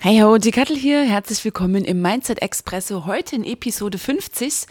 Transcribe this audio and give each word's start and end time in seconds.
Hey 0.00 0.20
ho, 0.20 0.38
die 0.38 0.52
Kattel 0.52 0.76
hier. 0.76 1.02
Herzlich 1.02 1.44
willkommen 1.44 1.84
im 1.84 2.00
Mindset 2.00 2.40
Expresso. 2.40 3.04
Heute 3.04 3.34
in 3.34 3.42
Episode 3.42 3.98
50. 3.98 4.66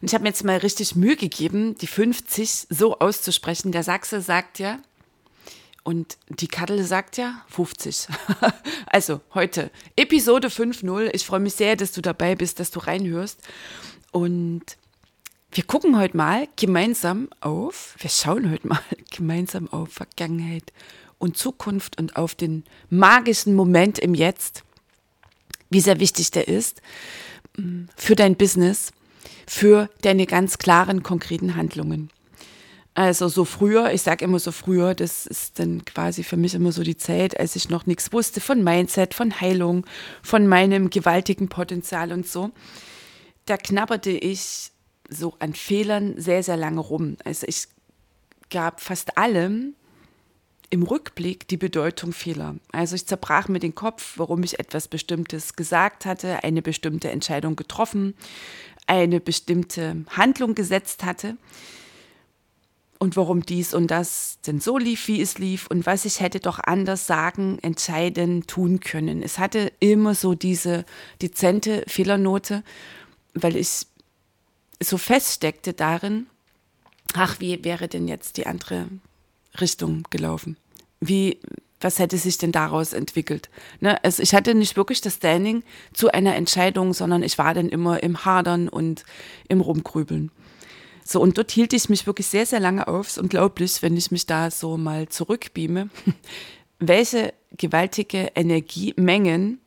Und 0.00 0.06
ich 0.06 0.14
habe 0.14 0.22
mir 0.22 0.28
jetzt 0.28 0.44
mal 0.44 0.58
richtig 0.58 0.94
Mühe 0.94 1.16
gegeben, 1.16 1.74
die 1.74 1.88
50 1.88 2.68
so 2.70 2.96
auszusprechen. 3.00 3.72
Der 3.72 3.82
Sachse 3.82 4.20
sagt 4.20 4.60
ja, 4.60 4.78
und 5.82 6.16
die 6.28 6.46
Kattel 6.46 6.84
sagt 6.84 7.16
ja 7.16 7.44
50. 7.48 8.06
also 8.86 9.20
heute 9.34 9.72
Episode 9.96 10.46
5.0. 10.46 11.10
Ich 11.12 11.26
freue 11.26 11.40
mich 11.40 11.54
sehr, 11.54 11.74
dass 11.74 11.90
du 11.90 12.00
dabei 12.00 12.36
bist, 12.36 12.60
dass 12.60 12.70
du 12.70 12.78
reinhörst. 12.78 13.40
Und 14.12 14.62
wir 15.50 15.64
gucken 15.64 15.98
heute 15.98 16.16
mal 16.16 16.46
gemeinsam 16.54 17.30
auf, 17.40 17.96
wir 17.98 18.10
schauen 18.10 18.48
heute 18.48 18.68
mal 18.68 18.78
gemeinsam 19.10 19.66
auf 19.72 19.88
Vergangenheit 19.88 20.72
und 21.18 21.36
Zukunft 21.36 21.98
und 21.98 22.14
auf 22.14 22.36
den 22.36 22.62
magischen 22.90 23.56
Moment 23.56 23.98
im 23.98 24.14
Jetzt 24.14 24.62
wie 25.70 25.80
sehr 25.80 26.00
wichtig 26.00 26.30
der 26.30 26.48
ist 26.48 26.82
mm, 27.56 27.84
für 27.96 28.14
dein 28.14 28.36
Business, 28.36 28.92
für 29.46 29.88
deine 30.02 30.26
ganz 30.26 30.58
klaren, 30.58 31.02
konkreten 31.02 31.56
Handlungen. 31.56 32.10
Also 32.98 33.28
so 33.28 33.44
früher, 33.44 33.92
ich 33.92 34.02
sage 34.02 34.24
immer 34.24 34.40
so 34.40 34.50
früher, 34.50 34.92
das 34.92 35.24
ist 35.24 35.60
dann 35.60 35.84
quasi 35.84 36.24
für 36.24 36.36
mich 36.36 36.54
immer 36.54 36.72
so 36.72 36.82
die 36.82 36.96
Zeit, 36.96 37.38
als 37.38 37.54
ich 37.54 37.68
noch 37.68 37.86
nichts 37.86 38.12
wusste 38.12 38.40
von 38.40 38.64
Mindset, 38.64 39.14
von 39.14 39.40
Heilung, 39.40 39.86
von 40.20 40.48
meinem 40.48 40.90
gewaltigen 40.90 41.48
Potenzial 41.48 42.10
und 42.12 42.26
so. 42.26 42.50
Da 43.46 43.56
knabberte 43.56 44.10
ich 44.10 44.72
so 45.08 45.34
an 45.38 45.54
Fehlern 45.54 46.20
sehr, 46.20 46.42
sehr 46.42 46.56
lange 46.56 46.80
rum. 46.80 47.16
Also 47.24 47.46
ich 47.46 47.68
gab 48.50 48.80
fast 48.80 49.16
allem 49.16 49.74
im 50.70 50.82
Rückblick 50.82 51.48
die 51.48 51.56
Bedeutung 51.56 52.12
Fehler. 52.12 52.56
Also 52.72 52.94
ich 52.94 53.06
zerbrach 53.06 53.48
mir 53.48 53.58
den 53.58 53.74
Kopf, 53.74 54.14
warum 54.16 54.42
ich 54.42 54.58
etwas 54.58 54.88
Bestimmtes 54.88 55.56
gesagt 55.56 56.04
hatte, 56.04 56.44
eine 56.44 56.62
bestimmte 56.62 57.10
Entscheidung 57.10 57.56
getroffen, 57.56 58.14
eine 58.86 59.20
bestimmte 59.20 60.04
Handlung 60.10 60.54
gesetzt 60.54 61.04
hatte 61.04 61.36
und 62.98 63.16
warum 63.16 63.42
dies 63.42 63.74
und 63.74 63.90
das 63.90 64.38
denn 64.46 64.60
so 64.60 64.76
lief, 64.76 65.08
wie 65.08 65.22
es 65.22 65.38
lief 65.38 65.68
und 65.68 65.86
was 65.86 66.04
ich 66.04 66.20
hätte 66.20 66.40
doch 66.40 66.58
anders 66.58 67.06
sagen, 67.06 67.58
entscheiden, 67.62 68.46
tun 68.46 68.80
können. 68.80 69.22
Es 69.22 69.38
hatte 69.38 69.72
immer 69.80 70.14
so 70.14 70.34
diese 70.34 70.84
dezente 71.22 71.84
Fehlernote, 71.86 72.62
weil 73.34 73.56
ich 73.56 73.86
so 74.82 74.98
feststeckte 74.98 75.72
darin, 75.72 76.26
ach, 77.14 77.40
wie 77.40 77.64
wäre 77.64 77.88
denn 77.88 78.08
jetzt 78.08 78.36
die 78.36 78.46
andere 78.46 78.88
Richtung 79.60 80.04
gelaufen? 80.10 80.56
Wie, 81.00 81.38
was 81.80 81.98
hätte 81.98 82.18
sich 82.18 82.38
denn 82.38 82.52
daraus 82.52 82.92
entwickelt? 82.92 83.50
Ne? 83.80 84.02
Also 84.04 84.22
ich 84.22 84.34
hatte 84.34 84.54
nicht 84.54 84.76
wirklich 84.76 85.00
das 85.00 85.16
Standing 85.16 85.62
zu 85.92 86.10
einer 86.10 86.34
Entscheidung, 86.36 86.92
sondern 86.94 87.22
ich 87.22 87.38
war 87.38 87.54
dann 87.54 87.68
immer 87.68 88.02
im 88.02 88.24
Hadern 88.24 88.68
und 88.68 89.04
im 89.48 89.60
Rumgrübeln. 89.60 90.30
So, 91.04 91.20
und 91.20 91.38
dort 91.38 91.50
hielt 91.50 91.72
ich 91.72 91.88
mich 91.88 92.06
wirklich 92.06 92.26
sehr, 92.26 92.44
sehr 92.44 92.60
lange 92.60 92.86
auf. 92.86 93.06
Es 93.06 93.16
ist 93.16 93.22
unglaublich, 93.22 93.80
wenn 93.80 93.96
ich 93.96 94.10
mich 94.10 94.26
da 94.26 94.50
so 94.50 94.76
mal 94.76 95.08
zurückbeame, 95.08 95.88
welche 96.78 97.32
gewaltige 97.56 98.30
Energiemengen 98.34 99.58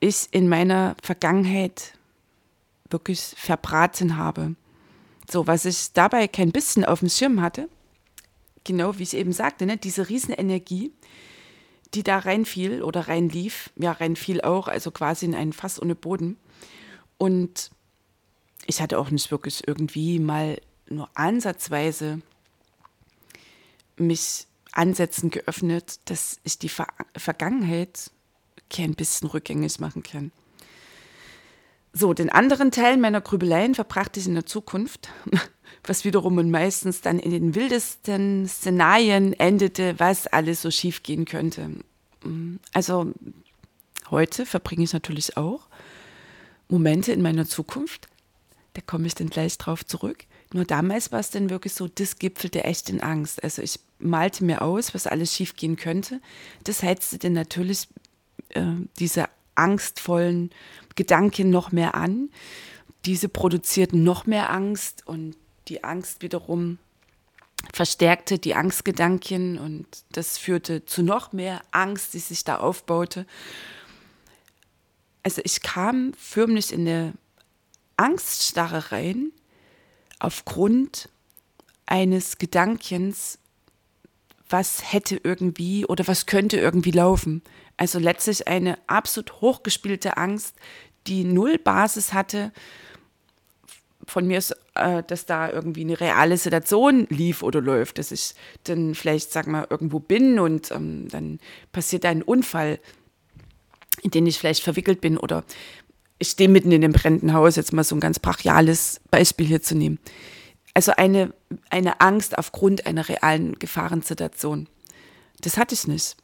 ich 0.00 0.28
in 0.32 0.48
meiner 0.48 0.96
Vergangenheit 1.02 1.92
wirklich 2.90 3.20
verbraten 3.36 4.16
habe. 4.16 4.56
So, 5.30 5.46
was 5.46 5.64
ich 5.64 5.92
dabei 5.92 6.28
kein 6.28 6.52
bisschen 6.52 6.84
auf 6.84 7.00
dem 7.00 7.08
Schirm 7.08 7.40
hatte, 7.40 7.68
genau 8.64 8.98
wie 8.98 9.04
ich 9.04 9.14
eben 9.14 9.32
sagte, 9.32 9.66
ne, 9.66 9.76
diese 9.76 10.08
Riesenenergie, 10.08 10.92
die 11.94 12.02
da 12.02 12.18
reinfiel 12.18 12.82
oder 12.82 13.08
reinlief, 13.08 13.70
ja, 13.76 13.92
reinfiel 13.92 14.40
auch, 14.40 14.68
also 14.68 14.90
quasi 14.90 15.26
in 15.26 15.34
einen 15.34 15.52
Fass 15.52 15.80
ohne 15.80 15.94
Boden. 15.94 16.36
Und 17.18 17.70
ich 18.66 18.80
hatte 18.80 18.98
auch 18.98 19.10
nicht 19.10 19.30
wirklich 19.30 19.66
irgendwie 19.68 20.18
mal 20.18 20.60
nur 20.88 21.08
ansatzweise 21.14 22.20
mich 23.96 24.46
Ansätzen 24.72 25.30
geöffnet, 25.30 26.00
dass 26.06 26.38
ich 26.42 26.58
die 26.58 26.68
Ver 26.68 26.88
Vergangenheit 27.16 28.10
kein 28.70 28.94
bisschen 28.94 29.28
rückgängig 29.28 29.78
machen 29.78 30.02
kann. 30.02 30.32
So, 31.92 32.12
den 32.12 32.28
anderen 32.28 32.72
Teil 32.72 32.96
meiner 32.96 33.20
Grübeleien 33.20 33.76
verbrachte 33.76 34.18
ich 34.18 34.26
in 34.26 34.34
der 34.34 34.46
Zukunft 34.46 35.10
was 35.84 36.04
wiederum 36.04 36.38
und 36.38 36.50
meistens 36.50 37.00
dann 37.00 37.18
in 37.18 37.30
den 37.30 37.54
wildesten 37.54 38.48
Szenarien 38.48 39.32
endete, 39.34 39.94
was 39.98 40.26
alles 40.26 40.62
so 40.62 40.70
schief 40.70 41.02
gehen 41.02 41.24
könnte. 41.24 41.70
Mm, 42.22 42.56
also 42.72 43.12
heute 44.10 44.46
verbringe 44.46 44.84
ich 44.84 44.92
natürlich 44.92 45.36
auch 45.36 45.68
Momente 46.68 47.12
in 47.12 47.22
meiner 47.22 47.46
Zukunft, 47.46 48.08
da 48.74 48.80
komme 48.80 49.06
ich 49.06 49.14
dann 49.14 49.30
gleich 49.30 49.56
drauf 49.58 49.84
zurück. 49.84 50.24
Nur 50.52 50.64
damals 50.64 51.12
war 51.12 51.20
es 51.20 51.30
dann 51.30 51.50
wirklich 51.50 51.74
so, 51.74 51.88
das 51.88 52.18
gipfelte 52.18 52.64
echt 52.64 52.88
in 52.88 53.00
Angst. 53.00 53.42
Also 53.42 53.62
ich 53.62 53.80
malte 53.98 54.44
mir 54.44 54.62
aus, 54.62 54.94
was 54.94 55.06
alles 55.06 55.34
schief 55.34 55.56
gehen 55.56 55.76
könnte. 55.76 56.20
Das 56.64 56.82
heizte 56.82 57.18
dann 57.18 57.32
natürlich 57.32 57.88
äh, 58.50 58.62
diese 58.98 59.26
angstvollen 59.54 60.50
Gedanken 60.96 61.50
noch 61.50 61.72
mehr 61.72 61.94
an. 61.94 62.30
Diese 63.04 63.28
produzierten 63.28 64.02
noch 64.02 64.26
mehr 64.26 64.50
Angst 64.50 65.06
und 65.06 65.36
die 65.68 65.84
Angst 65.84 66.22
wiederum 66.22 66.78
verstärkte 67.72 68.38
die 68.38 68.54
Angstgedanken 68.54 69.58
und 69.58 69.86
das 70.12 70.38
führte 70.38 70.84
zu 70.84 71.02
noch 71.02 71.32
mehr 71.32 71.62
Angst, 71.70 72.14
die 72.14 72.18
sich 72.18 72.44
da 72.44 72.58
aufbaute. 72.58 73.26
Also 75.22 75.40
ich 75.44 75.62
kam 75.62 76.12
förmlich 76.18 76.72
in 76.72 76.82
eine 76.82 77.14
Angststarre 77.96 78.92
rein 78.92 79.32
aufgrund 80.18 81.08
eines 81.86 82.38
Gedankens, 82.38 83.38
was 84.48 84.92
hätte 84.92 85.18
irgendwie 85.22 85.86
oder 85.86 86.06
was 86.06 86.26
könnte 86.26 86.58
irgendwie 86.58 86.90
laufen. 86.90 87.42
Also 87.76 87.98
letztlich 87.98 88.46
eine 88.46 88.78
absolut 88.86 89.40
hochgespielte 89.40 90.16
Angst, 90.16 90.54
die 91.06 91.24
null 91.24 91.58
Basis 91.58 92.12
hatte 92.12 92.52
von 94.06 94.26
mir 94.26 94.38
ist, 94.38 94.54
äh, 94.74 95.02
dass 95.06 95.26
da 95.26 95.50
irgendwie 95.50 95.82
eine 95.82 96.00
reale 96.00 96.36
Situation 96.36 97.06
lief 97.10 97.42
oder 97.42 97.60
läuft, 97.60 97.98
dass 97.98 98.12
ich 98.12 98.34
dann 98.64 98.94
vielleicht, 98.94 99.32
sag 99.32 99.46
mal, 99.46 99.66
irgendwo 99.70 100.00
bin 100.00 100.38
und 100.38 100.70
ähm, 100.70 101.08
dann 101.08 101.40
passiert 101.72 102.04
ein 102.04 102.22
Unfall, 102.22 102.78
in 104.02 104.10
den 104.10 104.26
ich 104.26 104.38
vielleicht 104.38 104.62
verwickelt 104.62 105.00
bin 105.00 105.16
oder 105.16 105.44
ich 106.18 106.28
stehe 106.28 106.48
mitten 106.48 106.72
in 106.72 106.80
dem 106.80 106.92
brennenden 106.92 107.32
Haus, 107.32 107.56
jetzt 107.56 107.72
mal 107.72 107.84
so 107.84 107.96
ein 107.96 108.00
ganz 108.00 108.18
brachiales 108.18 109.00
Beispiel 109.10 109.46
hier 109.46 109.62
zu 109.62 109.74
nehmen. 109.74 109.98
Also 110.72 110.92
eine, 110.92 111.32
eine 111.70 112.00
Angst 112.00 112.38
aufgrund 112.38 112.86
einer 112.86 113.08
realen 113.08 113.58
Gefahrensituation. 113.58 114.68
Das 115.40 115.56
hatte 115.56 115.74
ich 115.74 115.86
nicht. 115.86 116.16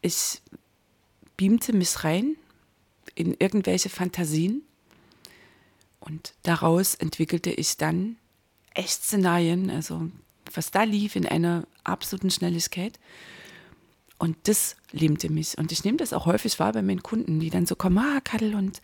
Ich 0.00 0.42
beamte 1.36 1.72
mich 1.72 2.04
rein 2.04 2.36
in 3.14 3.36
irgendwelche 3.38 3.88
Fantasien 3.88 4.62
und 6.04 6.34
daraus 6.42 6.94
entwickelte 6.94 7.50
ich 7.50 7.76
dann 7.76 8.16
Echt-Szenarien, 8.74 9.70
also 9.70 10.10
was 10.52 10.70
da 10.70 10.82
lief 10.82 11.14
in 11.14 11.26
einer 11.26 11.66
absoluten 11.84 12.30
Schnelligkeit. 12.30 12.98
Und 14.18 14.36
das 14.44 14.76
lähmte 14.90 15.30
mich. 15.30 15.58
Und 15.58 15.72
ich 15.72 15.84
nehme 15.84 15.98
das 15.98 16.12
auch 16.12 16.26
häufig 16.26 16.58
wahr 16.58 16.72
bei 16.72 16.82
meinen 16.82 17.02
Kunden, 17.02 17.40
die 17.40 17.50
dann 17.50 17.66
so 17.66 17.76
kommen, 17.76 17.98
ah, 17.98 18.20
Kadel, 18.20 18.54
und 18.54 18.80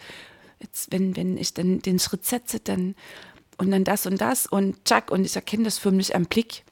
jetzt, 0.60 0.92
wenn, 0.92 1.16
wenn 1.16 1.36
ich 1.36 1.54
dann 1.54 1.80
den 1.80 1.98
Schritt 1.98 2.24
setze, 2.24 2.60
dann 2.60 2.94
und 3.56 3.72
dann 3.72 3.82
das 3.82 4.06
und 4.06 4.20
das 4.20 4.46
und 4.46 4.84
tschack, 4.84 5.10
und 5.10 5.24
ich 5.24 5.34
erkenne 5.34 5.64
das 5.64 5.78
für 5.78 5.90
mich 5.90 6.14
am 6.14 6.26
Blick, 6.26 6.62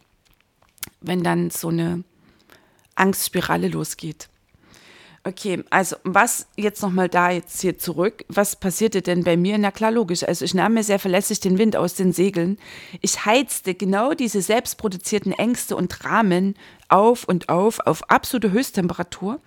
wenn 1.00 1.24
dann 1.24 1.50
so 1.50 1.68
eine 1.68 2.04
Angstspirale 2.94 3.68
losgeht. 3.68 4.28
Okay, 5.26 5.64
also 5.70 5.96
was 6.04 6.46
jetzt 6.56 6.82
nochmal 6.82 7.08
da 7.08 7.32
jetzt 7.32 7.60
hier 7.60 7.76
zurück, 7.76 8.24
was 8.28 8.54
passierte 8.54 9.02
denn 9.02 9.24
bei 9.24 9.36
mir? 9.36 9.58
Na 9.58 9.72
klar, 9.72 9.90
logisch. 9.90 10.22
Also 10.22 10.44
ich 10.44 10.54
nahm 10.54 10.74
mir 10.74 10.84
sehr 10.84 11.00
verlässlich 11.00 11.40
den 11.40 11.58
Wind 11.58 11.74
aus 11.74 11.94
den 11.94 12.12
Segeln. 12.12 12.58
Ich 13.00 13.26
heizte 13.26 13.74
genau 13.74 14.14
diese 14.14 14.40
selbstproduzierten 14.40 15.32
Ängste 15.32 15.74
und 15.74 15.88
Dramen 15.88 16.54
auf 16.88 17.24
und 17.24 17.48
auf, 17.48 17.80
auf 17.80 18.08
absolute 18.08 18.52
Höchsttemperatur. 18.52 19.40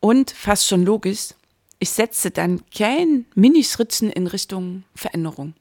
Und 0.00 0.30
fast 0.30 0.66
schon 0.66 0.86
logisch, 0.86 1.34
ich 1.80 1.90
setzte 1.90 2.30
dann 2.30 2.62
kein 2.74 3.26
Minischrittchen 3.34 4.08
in 4.08 4.26
Richtung 4.26 4.84
Veränderung. 4.94 5.52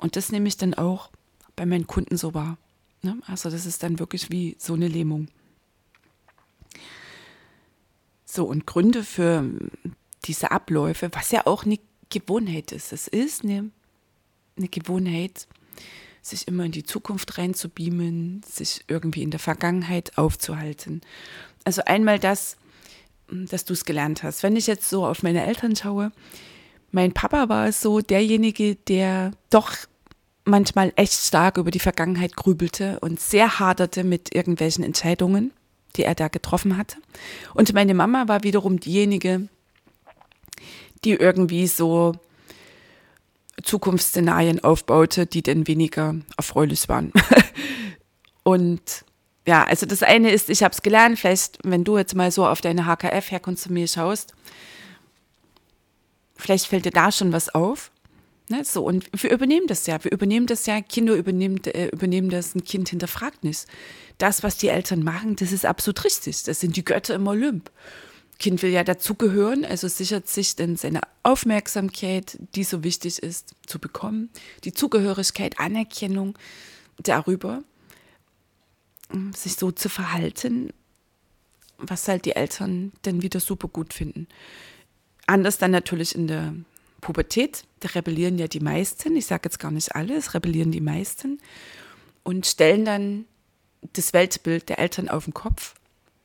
Und 0.00 0.16
das 0.16 0.32
nehme 0.32 0.48
ich 0.48 0.56
dann 0.56 0.74
auch 0.74 1.10
bei 1.54 1.64
meinen 1.64 1.86
Kunden 1.86 2.16
so 2.16 2.34
wahr. 2.34 2.58
Ne? 3.02 3.18
Also 3.28 3.50
das 3.50 3.66
ist 3.66 3.84
dann 3.84 4.00
wirklich 4.00 4.32
wie 4.32 4.56
so 4.58 4.74
eine 4.74 4.88
Lähmung. 4.88 5.28
So, 8.34 8.46
und 8.46 8.66
Gründe 8.66 9.04
für 9.04 9.44
diese 10.24 10.52
Abläufe, 10.52 11.10
was 11.12 11.32
ja 11.32 11.46
auch 11.46 11.66
eine 11.66 11.78
Gewohnheit 12.08 12.72
ist. 12.72 12.90
Es 12.90 13.06
ist 13.06 13.44
eine, 13.44 13.68
eine 14.56 14.68
Gewohnheit, 14.68 15.46
sich 16.22 16.48
immer 16.48 16.64
in 16.64 16.72
die 16.72 16.82
Zukunft 16.82 17.36
reinzubeamen, 17.36 18.40
sich 18.50 18.86
irgendwie 18.88 19.22
in 19.22 19.32
der 19.32 19.38
Vergangenheit 19.38 20.16
aufzuhalten. 20.16 21.02
Also 21.64 21.82
einmal 21.84 22.18
das, 22.18 22.56
dass 23.28 23.66
du 23.66 23.74
es 23.74 23.84
gelernt 23.84 24.22
hast. 24.22 24.42
Wenn 24.42 24.56
ich 24.56 24.66
jetzt 24.66 24.88
so 24.88 25.04
auf 25.04 25.22
meine 25.22 25.44
Eltern 25.44 25.76
schaue, 25.76 26.10
mein 26.90 27.12
Papa 27.12 27.50
war 27.50 27.70
so 27.70 28.00
derjenige, 28.00 28.76
der 28.76 29.32
doch 29.50 29.74
manchmal 30.46 30.94
echt 30.96 31.12
stark 31.12 31.58
über 31.58 31.70
die 31.70 31.80
Vergangenheit 31.80 32.34
grübelte 32.34 32.98
und 33.00 33.20
sehr 33.20 33.58
haderte 33.58 34.04
mit 34.04 34.34
irgendwelchen 34.34 34.84
Entscheidungen, 34.84 35.52
die 35.96 36.04
er 36.04 36.14
da 36.14 36.28
getroffen 36.28 36.76
hatte. 36.76 36.96
Und 37.54 37.72
meine 37.74 37.94
Mama 37.94 38.28
war 38.28 38.42
wiederum 38.42 38.80
diejenige, 38.80 39.48
die 41.04 41.12
irgendwie 41.12 41.66
so 41.66 42.14
Zukunftsszenarien 43.62 44.64
aufbaute, 44.64 45.26
die 45.26 45.42
dann 45.42 45.66
weniger 45.66 46.16
erfreulich 46.36 46.88
waren. 46.88 47.12
und 48.42 49.04
ja, 49.46 49.64
also 49.64 49.86
das 49.86 50.02
eine 50.02 50.30
ist, 50.30 50.50
ich 50.50 50.62
habe 50.62 50.72
es 50.72 50.82
gelernt, 50.82 51.18
vielleicht, 51.18 51.58
wenn 51.64 51.84
du 51.84 51.98
jetzt 51.98 52.14
mal 52.14 52.30
so 52.30 52.46
auf 52.46 52.60
deine 52.60 52.86
HKF-Herkunft 52.86 53.62
zu 53.62 53.72
mir 53.72 53.88
schaust, 53.88 54.34
vielleicht 56.36 56.66
fällt 56.66 56.84
dir 56.84 56.92
da 56.92 57.12
schon 57.12 57.32
was 57.32 57.48
auf. 57.54 57.91
Ne? 58.48 58.64
So, 58.64 58.84
und 58.84 59.08
wir 59.22 59.30
übernehmen 59.30 59.66
das 59.66 59.86
ja. 59.86 60.02
Wir 60.02 60.12
übernehmen 60.12 60.46
das 60.46 60.66
ja, 60.66 60.80
Kinder 60.80 61.14
übernehmen, 61.14 61.62
äh, 61.64 61.88
übernehmen 61.88 62.30
das, 62.30 62.54
ein 62.54 62.64
Kind 62.64 62.88
hinterfragt 62.88 63.44
nicht. 63.44 63.66
Das, 64.18 64.42
was 64.42 64.58
die 64.58 64.68
Eltern 64.68 65.02
machen, 65.02 65.36
das 65.36 65.52
ist 65.52 65.64
absolut 65.64 66.04
richtig. 66.04 66.42
Das 66.44 66.60
sind 66.60 66.76
die 66.76 66.84
Götter 66.84 67.14
im 67.14 67.26
Olymp. 67.26 67.70
Kind 68.38 68.62
will 68.62 68.70
ja 68.70 68.82
dazugehören, 68.82 69.64
also 69.64 69.86
sichert 69.86 70.28
sich 70.28 70.56
dann 70.56 70.76
seine 70.76 71.00
Aufmerksamkeit, 71.22 72.38
die 72.56 72.64
so 72.64 72.82
wichtig 72.82 73.22
ist, 73.22 73.54
zu 73.66 73.78
bekommen, 73.78 74.30
die 74.64 74.72
Zugehörigkeit, 74.72 75.60
Anerkennung 75.60 76.36
darüber 76.98 77.62
sich 79.34 79.54
so 79.56 79.70
zu 79.70 79.88
verhalten, 79.88 80.72
was 81.78 82.08
halt 82.08 82.24
die 82.24 82.34
Eltern 82.34 82.92
dann 83.02 83.22
wieder 83.22 83.40
super 83.40 83.68
gut 83.68 83.92
finden. 83.92 84.26
Anders 85.26 85.58
dann 85.58 85.70
natürlich 85.70 86.14
in 86.14 86.26
der 86.26 86.54
Pubertät, 87.02 87.64
da 87.80 87.88
rebellieren 87.88 88.38
ja 88.38 88.48
die 88.48 88.60
meisten, 88.60 89.16
ich 89.16 89.26
sage 89.26 89.42
jetzt 89.44 89.58
gar 89.58 89.72
nicht 89.72 89.94
alle, 89.94 90.16
es 90.16 90.32
rebellieren 90.32 90.70
die 90.70 90.80
meisten 90.80 91.38
und 92.22 92.46
stellen 92.46 92.86
dann 92.86 93.26
das 93.92 94.12
Weltbild 94.12 94.68
der 94.68 94.78
Eltern 94.78 95.08
auf 95.08 95.24
den 95.24 95.34
Kopf, 95.34 95.74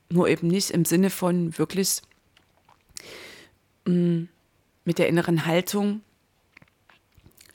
nur 0.09 0.29
eben 0.29 0.47
nicht 0.47 0.69
im 0.69 0.85
Sinne 0.85 1.09
von 1.09 1.57
wirklich 1.57 2.01
mm, 3.85 4.25
mit 4.85 4.99
der 4.99 5.09
inneren 5.09 5.47
Haltung, 5.47 6.01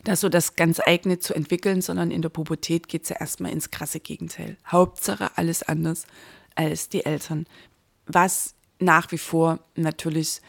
das 0.02 0.20
so 0.20 0.28
das 0.28 0.56
ganz 0.56 0.80
eigene 0.84 1.20
zu 1.20 1.32
entwickeln, 1.32 1.80
sondern 1.80 2.10
in 2.10 2.22
der 2.22 2.28
Pubertät 2.28 2.88
geht 2.88 3.04
es 3.04 3.10
ja 3.10 3.20
erstmal 3.20 3.52
ins 3.52 3.70
krasse 3.70 4.00
Gegenteil. 4.00 4.56
Hauptsache 4.66 5.30
alles 5.38 5.62
anders 5.62 6.06
als 6.56 6.88
die 6.88 7.04
Eltern. 7.04 7.46
Was 8.06 8.56
nach 8.80 9.12
wie 9.12 9.18
vor 9.18 9.60
natürlich 9.76 10.42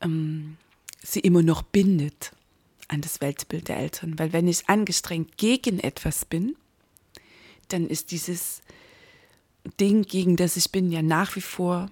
ähm, 0.00 0.56
sie 1.02 1.20
immer 1.20 1.42
noch 1.42 1.62
bindet 1.62 2.32
an 2.88 3.00
das 3.00 3.20
Weltbild 3.20 3.68
der 3.68 3.78
Eltern. 3.78 4.18
Weil 4.18 4.32
wenn 4.32 4.48
ich 4.48 4.68
angestrengt 4.68 5.36
gegen 5.36 5.80
etwas 5.80 6.24
bin, 6.24 6.56
dann 7.68 7.86
ist 7.88 8.10
dieses 8.10 8.60
Ding, 9.80 10.02
gegen 10.02 10.36
das 10.36 10.56
ich 10.56 10.70
bin, 10.70 10.90
ja 10.90 11.02
nach 11.02 11.34
wie 11.36 11.40
vor 11.40 11.90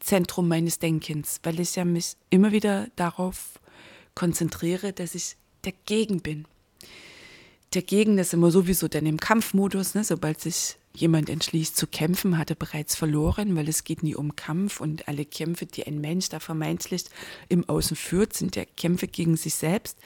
Zentrum 0.00 0.48
meines 0.48 0.78
Denkens, 0.78 1.40
weil 1.42 1.60
ich 1.60 1.76
ja 1.76 1.84
mich 1.84 2.16
immer 2.30 2.52
wieder 2.52 2.88
darauf 2.96 3.60
konzentriere, 4.14 4.92
dass 4.92 5.14
ich 5.14 5.36
dagegen 5.62 6.20
bin. 6.20 6.46
Dagegen 7.72 8.18
ist 8.18 8.34
immer 8.34 8.50
sowieso 8.50 8.88
dann 8.88 9.06
im 9.06 9.18
Kampfmodus, 9.18 9.94
ne? 9.94 10.04
sobald 10.04 10.40
sich 10.40 10.76
jemand 10.94 11.30
entschließt 11.30 11.76
zu 11.76 11.86
kämpfen, 11.86 12.38
hat 12.38 12.50
er 12.50 12.56
bereits 12.56 12.94
verloren, 12.94 13.56
weil 13.56 13.68
es 13.68 13.84
geht 13.84 14.02
nie 14.02 14.14
um 14.14 14.36
Kampf 14.36 14.80
und 14.80 15.08
alle 15.08 15.24
Kämpfe, 15.24 15.66
die 15.66 15.86
ein 15.86 16.00
Mensch 16.00 16.28
da 16.28 16.40
vermeintlich 16.40 17.04
im 17.48 17.68
Außen 17.68 17.96
führt, 17.96 18.34
sind 18.34 18.56
ja 18.56 18.64
Kämpfe 18.76 19.08
gegen 19.08 19.36
sich 19.36 19.54
selbst. 19.54 19.98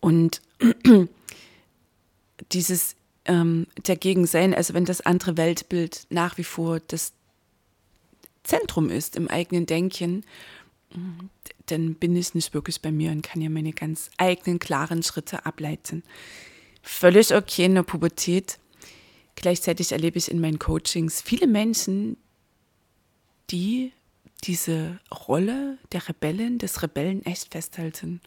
Und 0.00 0.40
dieses 2.52 2.96
ähm, 3.24 3.66
Dagegensein, 3.82 4.54
also 4.54 4.74
wenn 4.74 4.84
das 4.84 5.00
andere 5.00 5.36
Weltbild 5.36 6.06
nach 6.10 6.38
wie 6.38 6.44
vor 6.44 6.80
das 6.80 7.12
Zentrum 8.42 8.88
ist 8.88 9.16
im 9.16 9.28
eigenen 9.28 9.66
Denken, 9.66 10.24
dann 11.66 11.94
bin 11.94 12.16
ich 12.16 12.34
nicht 12.34 12.54
wirklich 12.54 12.80
bei 12.80 12.90
mir 12.90 13.10
und 13.10 13.22
kann 13.22 13.42
ja 13.42 13.50
meine 13.50 13.72
ganz 13.72 14.10
eigenen 14.16 14.58
klaren 14.58 15.02
Schritte 15.02 15.44
ableiten. 15.44 16.02
Völlig 16.82 17.34
okay 17.34 17.66
in 17.66 17.74
der 17.74 17.82
Pubertät. 17.82 18.58
Gleichzeitig 19.40 19.92
erlebe 19.92 20.18
ich 20.18 20.32
in 20.32 20.40
meinen 20.40 20.58
Coachings 20.58 21.22
viele 21.22 21.46
Menschen, 21.46 22.16
die 23.50 23.92
diese 24.42 24.98
Rolle 25.12 25.78
der 25.92 26.08
Rebellen, 26.08 26.58
des 26.58 26.82
Rebellen 26.82 27.24
echt 27.24 27.52
festhalten. 27.52 28.20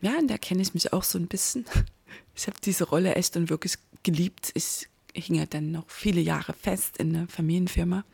Ja, 0.00 0.16
und 0.16 0.28
da 0.28 0.38
kenne 0.38 0.62
ich 0.62 0.74
mich 0.74 0.92
auch 0.92 1.02
so 1.02 1.18
ein 1.18 1.26
bisschen. 1.26 1.64
Ich 2.36 2.46
habe 2.46 2.56
diese 2.62 2.84
Rolle 2.84 3.16
echt 3.16 3.36
und 3.36 3.50
wirklich 3.50 3.78
geliebt. 4.04 4.52
Ich 4.54 4.86
hing 5.12 5.34
ja 5.34 5.46
dann 5.46 5.72
noch 5.72 5.90
viele 5.90 6.20
Jahre 6.20 6.52
fest 6.52 6.98
in 6.98 7.16
einer 7.16 7.26
Familienfirma 7.26 8.04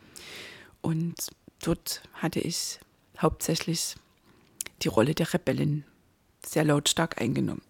und 0.81 1.13
dort 1.61 2.01
hatte 2.13 2.39
ich 2.39 2.79
hauptsächlich 3.19 3.97
die 4.81 4.87
Rolle 4.87 5.13
der 5.13 5.31
Rebellin 5.31 5.83
sehr 6.43 6.63
lautstark 6.63 7.21
eingenommen. 7.21 7.61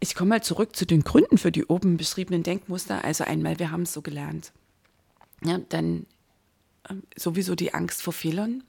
Ich 0.00 0.14
komme 0.14 0.30
mal 0.30 0.42
zurück 0.42 0.74
zu 0.74 0.86
den 0.86 1.04
Gründen 1.04 1.36
für 1.36 1.52
die 1.52 1.66
oben 1.66 1.98
beschriebenen 1.98 2.42
Denkmuster. 2.42 3.04
Also 3.04 3.24
einmal, 3.24 3.58
wir 3.58 3.70
haben 3.70 3.82
es 3.82 3.92
so 3.92 4.00
gelernt. 4.00 4.52
Ja, 5.44 5.58
dann 5.58 6.06
ähm, 6.88 7.02
sowieso 7.16 7.54
die 7.54 7.74
Angst 7.74 8.02
vor 8.02 8.14
Fehlern. 8.14 8.64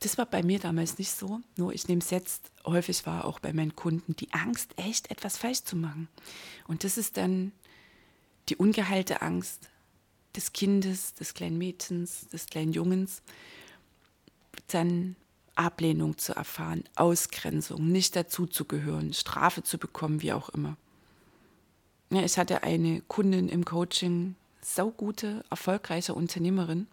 Das 0.00 0.16
war 0.16 0.26
bei 0.26 0.42
mir 0.42 0.60
damals 0.60 0.98
nicht 0.98 1.10
so. 1.10 1.40
Nur 1.56 1.72
ich 1.72 1.88
nehme 1.88 2.00
es 2.00 2.10
jetzt 2.10 2.52
häufig 2.64 3.04
wahr, 3.06 3.24
auch 3.24 3.40
bei 3.40 3.52
meinen 3.52 3.74
Kunden, 3.74 4.14
die 4.14 4.32
Angst, 4.32 4.72
echt 4.76 5.10
etwas 5.10 5.36
falsch 5.36 5.64
zu 5.64 5.76
machen. 5.76 6.08
Und 6.68 6.84
das 6.84 6.96
ist 6.96 7.16
dann 7.16 7.52
die 8.48 8.56
ungeheilte 8.56 9.22
Angst 9.22 9.68
des 10.36 10.52
Kindes, 10.52 11.14
des 11.14 11.34
kleinen 11.34 11.58
Mädchens, 11.58 12.28
des 12.28 12.46
kleinen 12.46 12.72
Jungens, 12.72 13.22
dann 14.68 15.16
Ablehnung 15.56 16.18
zu 16.18 16.34
erfahren, 16.34 16.84
Ausgrenzung, 16.96 17.86
nicht 17.90 18.16
dazuzugehören, 18.16 19.12
Strafe 19.12 19.62
zu 19.62 19.78
bekommen, 19.78 20.22
wie 20.22 20.32
auch 20.32 20.48
immer. 20.50 20.76
Ja, 22.10 22.22
ich 22.22 22.38
hatte 22.38 22.62
eine 22.62 23.00
Kundin 23.02 23.48
im 23.48 23.64
Coaching, 23.64 24.36
saugute, 24.60 25.44
erfolgreiche 25.50 26.14
Unternehmerin. 26.14 26.86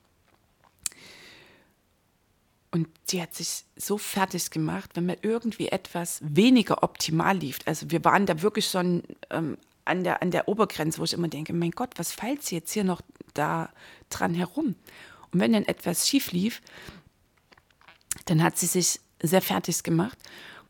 Und 2.71 2.87
die 3.09 3.21
hat 3.21 3.35
sich 3.35 3.65
so 3.75 3.97
fertig 3.97 4.49
gemacht, 4.49 4.91
wenn 4.93 5.05
mal 5.05 5.17
irgendwie 5.21 5.67
etwas 5.67 6.19
weniger 6.23 6.83
optimal 6.83 7.37
lief. 7.37 7.59
Also 7.65 7.91
wir 7.91 8.03
waren 8.05 8.25
da 8.25 8.41
wirklich 8.41 8.67
schon 8.67 9.03
ähm, 9.29 9.57
an, 9.83 10.05
der, 10.05 10.21
an 10.21 10.31
der 10.31 10.47
Obergrenze, 10.47 10.99
wo 10.99 11.03
ich 11.03 11.13
immer 11.13 11.27
denke, 11.27 11.53
mein 11.53 11.71
Gott, 11.71 11.93
was 11.97 12.13
fällt 12.13 12.43
sie 12.43 12.55
jetzt 12.55 12.71
hier 12.71 12.85
noch 12.85 13.01
da 13.33 13.69
dran 14.09 14.33
herum? 14.33 14.75
Und 15.31 15.39
wenn 15.39 15.53
dann 15.53 15.65
etwas 15.65 16.07
schief 16.07 16.31
lief, 16.31 16.61
dann 18.25 18.43
hat 18.43 18.57
sie 18.57 18.67
sich 18.67 18.99
sehr 19.21 19.41
fertig 19.41 19.83
gemacht. 19.83 20.17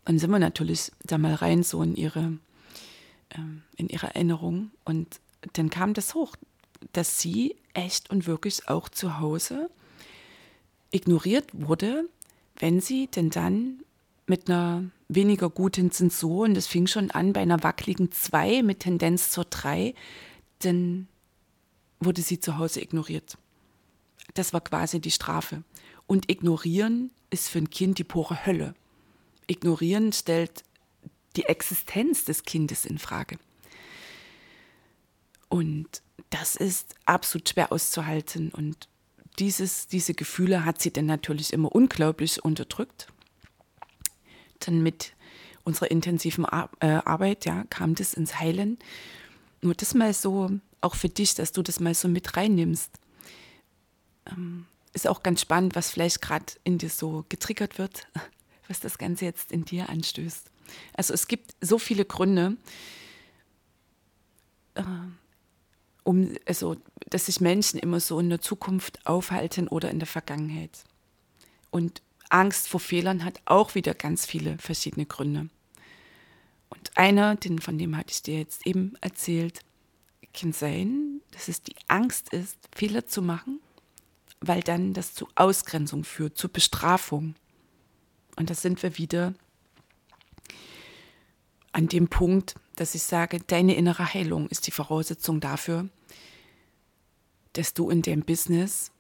Dann 0.06 0.20
sind 0.20 0.32
wir 0.32 0.40
natürlich 0.40 0.92
da 1.04 1.18
mal 1.18 1.36
rein, 1.36 1.64
so 1.64 1.82
in 1.84 1.96
ihre, 1.96 2.38
ähm, 3.36 3.64
in 3.76 3.90
ihre 3.90 4.08
Erinnerung. 4.08 4.72
Und 4.84 5.20
dann 5.54 5.70
kam 5.70 5.94
das 5.94 6.16
hoch, 6.16 6.36
dass 6.94 7.20
sie 7.20 7.56
echt 7.74 8.10
und 8.10 8.28
wirklich 8.28 8.68
auch 8.68 8.90
zu 8.90 9.20
Hause 9.20 9.70
ignoriert 10.92 11.50
wurde, 11.54 12.06
wenn 12.58 12.82
sie 12.82 13.08
denn 13.08 13.30
dann 13.30 13.84
mit 14.28 14.50
einer 14.50 14.84
weniger 15.08 15.50
guten 15.50 15.92
Zensur, 15.92 16.46
und 16.46 16.54
das 16.54 16.68
fing 16.68 16.88
schon 16.88 17.12
an 17.12 17.34
bei 17.34 17.42
einer 17.42 17.64
wackeligen 17.64 18.12
2 18.12 18.64
mit 18.64 18.82
Tendenz 18.82 19.30
zur 19.30 19.46
3, 19.46 19.94
denn 20.64 21.08
wurde 22.00 22.22
sie 22.22 22.40
zu 22.40 22.58
Hause 22.58 22.82
ignoriert. 22.82 23.38
Das 24.34 24.54
war 24.54 24.62
quasi 24.62 25.00
die 25.00 25.12
Strafe. 25.12 25.64
Und 26.12 26.30
ignorieren 26.30 27.10
ist 27.30 27.48
für 27.48 27.60
ein 27.60 27.70
Kind 27.70 27.98
die 27.98 28.04
pure 28.04 28.46
Hölle. 28.46 28.76
Ignorieren 29.48 30.12
stellt 30.12 30.66
die 31.38 31.46
Existenz 31.46 32.26
des 32.26 32.44
Kindes 32.44 32.84
in 32.84 32.98
Frage. 32.98 33.40
Und 35.48 36.02
das 36.30 36.58
ist 36.58 36.96
absolut 37.06 37.48
schwer 37.48 37.72
auszuhalten. 37.72 38.50
Und 38.52 38.90
dieses, 39.40 39.88
diese 39.88 40.14
Gefühle 40.14 40.66
hat 40.66 40.82
sie 40.82 40.92
dann 40.92 41.06
natürlich 41.06 41.54
immer 41.54 41.74
unglaublich 41.74 42.44
unterdrückt. 42.44 43.08
Dann 44.60 44.84
mit 44.84 45.14
unserer 45.64 45.92
intensiven 45.92 46.44
Ar 46.44 46.70
äh, 46.82 46.88
Arbeit 46.88 47.46
ja, 47.46 47.64
kam 47.70 47.96
das 47.96 48.16
ins 48.16 48.38
Heilen. 48.38 48.80
Nur 49.62 49.76
das 49.76 49.94
mal 49.94 50.14
so, 50.14 50.60
auch 50.82 50.96
für 50.96 51.08
dich, 51.08 51.36
dass 51.36 51.54
du 51.54 51.62
das 51.62 51.80
mal 51.80 51.94
so 51.94 52.10
mit 52.10 52.36
reinnimmst. 52.36 52.92
Ähm, 54.30 54.66
ist 54.94 55.08
auch 55.08 55.24
ganz 55.24 55.42
spannend, 55.42 55.76
was 55.76 55.92
vielleicht 55.92 56.22
gerade 56.22 56.46
in 56.64 56.78
dir 56.78 56.90
so 56.90 57.26
getriggert 57.30 57.78
wird, 57.78 58.08
was 58.68 58.80
das 58.80 58.98
Ganze 58.98 59.26
jetzt 59.26 59.52
in 59.52 59.66
dir 59.66 59.90
anstößt. 59.90 60.50
Also 60.94 61.14
es 61.14 61.28
gibt 61.28 61.56
so 61.62 61.78
viele 61.78 62.06
Gründe, 62.06 62.58
äh, 64.76 64.84
um, 66.04 66.34
also, 66.46 66.78
dass 67.10 67.28
sich 67.28 67.42
Menschen 67.42 67.80
immer 67.80 68.00
so 68.00 68.20
in 68.20 68.30
der 68.30 68.42
Zukunft 68.42 69.06
aufhalten 69.06 69.68
oder 69.68 69.92
in 69.92 70.00
der 70.00 70.08
Vergangenheit. 70.08 70.84
Und 71.70 72.02
Angst 72.30 72.68
vor 72.68 72.80
Fehlern 72.80 73.24
hat 73.24 73.42
auch 73.46 73.76
wieder 73.76 73.94
ganz 73.94 74.26
viele 74.26 74.58
verschiedene 74.58 75.06
Gründe. 75.06 75.50
Und 76.70 76.98
einer, 76.98 77.36
den, 77.36 77.60
von 77.60 77.78
dem 77.78 77.98
hatte 77.98 78.12
ich 78.12 78.24
dir 78.24 78.40
jetzt 78.40 78.66
eben 78.66 78.94
erzählt, 79.02 79.60
kann 80.34 80.54
sein, 80.54 81.22
dass 81.32 81.50
es 81.50 81.62
die 81.62 81.76
Angst 81.88 82.34
ist, 82.34 82.58
Fehler 82.74 83.06
zu 83.06 83.22
machen, 83.22 83.60
weil 84.42 84.62
dann 84.62 84.94
das 84.94 85.14
zu 85.14 85.28
Ausgrenzung 85.36 86.04
führt, 86.04 86.38
zu 86.38 86.50
Bestrafung. 86.50 87.36
Und 88.36 88.50
da 88.50 88.56
sind 88.56 88.82
wir 88.84 88.98
wieder 88.98 89.34
an 91.72 91.88
dem 91.88 92.08
Punkt, 92.08 92.56
dass 92.76 92.96
ich 92.96 93.04
sage, 93.04 93.40
deine 93.40 93.76
innere 93.76 94.14
Heilung 94.14 94.48
ist 94.50 94.68
die 94.68 94.72
Voraussetzung 94.72 95.40
dafür, 95.40 95.88
dass 97.54 97.74
du 97.74 97.90
in 97.90 98.02
dem 98.02 98.24
Business 98.24 98.92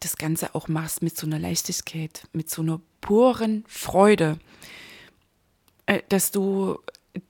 das 0.00 0.16
Ganze 0.16 0.54
auch 0.54 0.68
machst 0.68 1.02
mit 1.02 1.16
so 1.16 1.26
einer 1.26 1.38
Leichtigkeit, 1.38 2.28
mit 2.32 2.50
so 2.50 2.62
einer 2.62 2.80
puren 3.00 3.64
Freude, 3.66 4.38
äh, 5.86 6.02
dass 6.08 6.30
du 6.30 6.78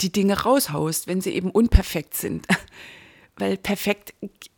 die 0.00 0.10
Dinge 0.10 0.40
raushaust, 0.40 1.06
wenn 1.06 1.20
sie 1.20 1.30
eben 1.30 1.50
unperfekt 1.50 2.14
sind. 2.14 2.46
Weil 3.36 3.56
perfekt 3.56 4.14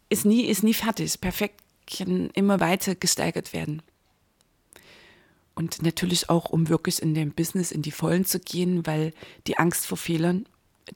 ist 0.09 0.25
nie, 0.25 0.47
ist 0.47 0.63
nie 0.63 0.75
fertig. 0.75 1.21
Perfekt 1.21 1.63
kann 1.87 2.31
immer 2.31 2.61
weiter 2.61 2.95
gesteigert 2.95 3.53
werden. 3.53 3.83
Und 5.55 5.83
natürlich 5.83 6.31
auch, 6.31 6.51
um 6.51 6.69
wirklich 6.69 7.03
in 7.03 7.15
dem 7.15 7.33
Business 7.33 7.73
in 7.73 7.83
die 7.83 7.91
Vollen 7.91 8.25
zu 8.25 8.39
gehen, 8.39 8.87
weil 8.87 9.13
die 9.47 9.59
Angst 9.59 9.87
vor 9.87 9.99
Fehlern, 9.99 10.47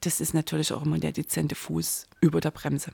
das 0.01 0.21
ist 0.21 0.35
natürlich 0.35 0.73
auch 0.73 0.85
immer 0.85 0.99
der 0.99 1.13
dezente 1.13 1.55
Fuß 1.55 2.07
über 2.21 2.41
der 2.41 2.53
Bremse. 2.53 2.93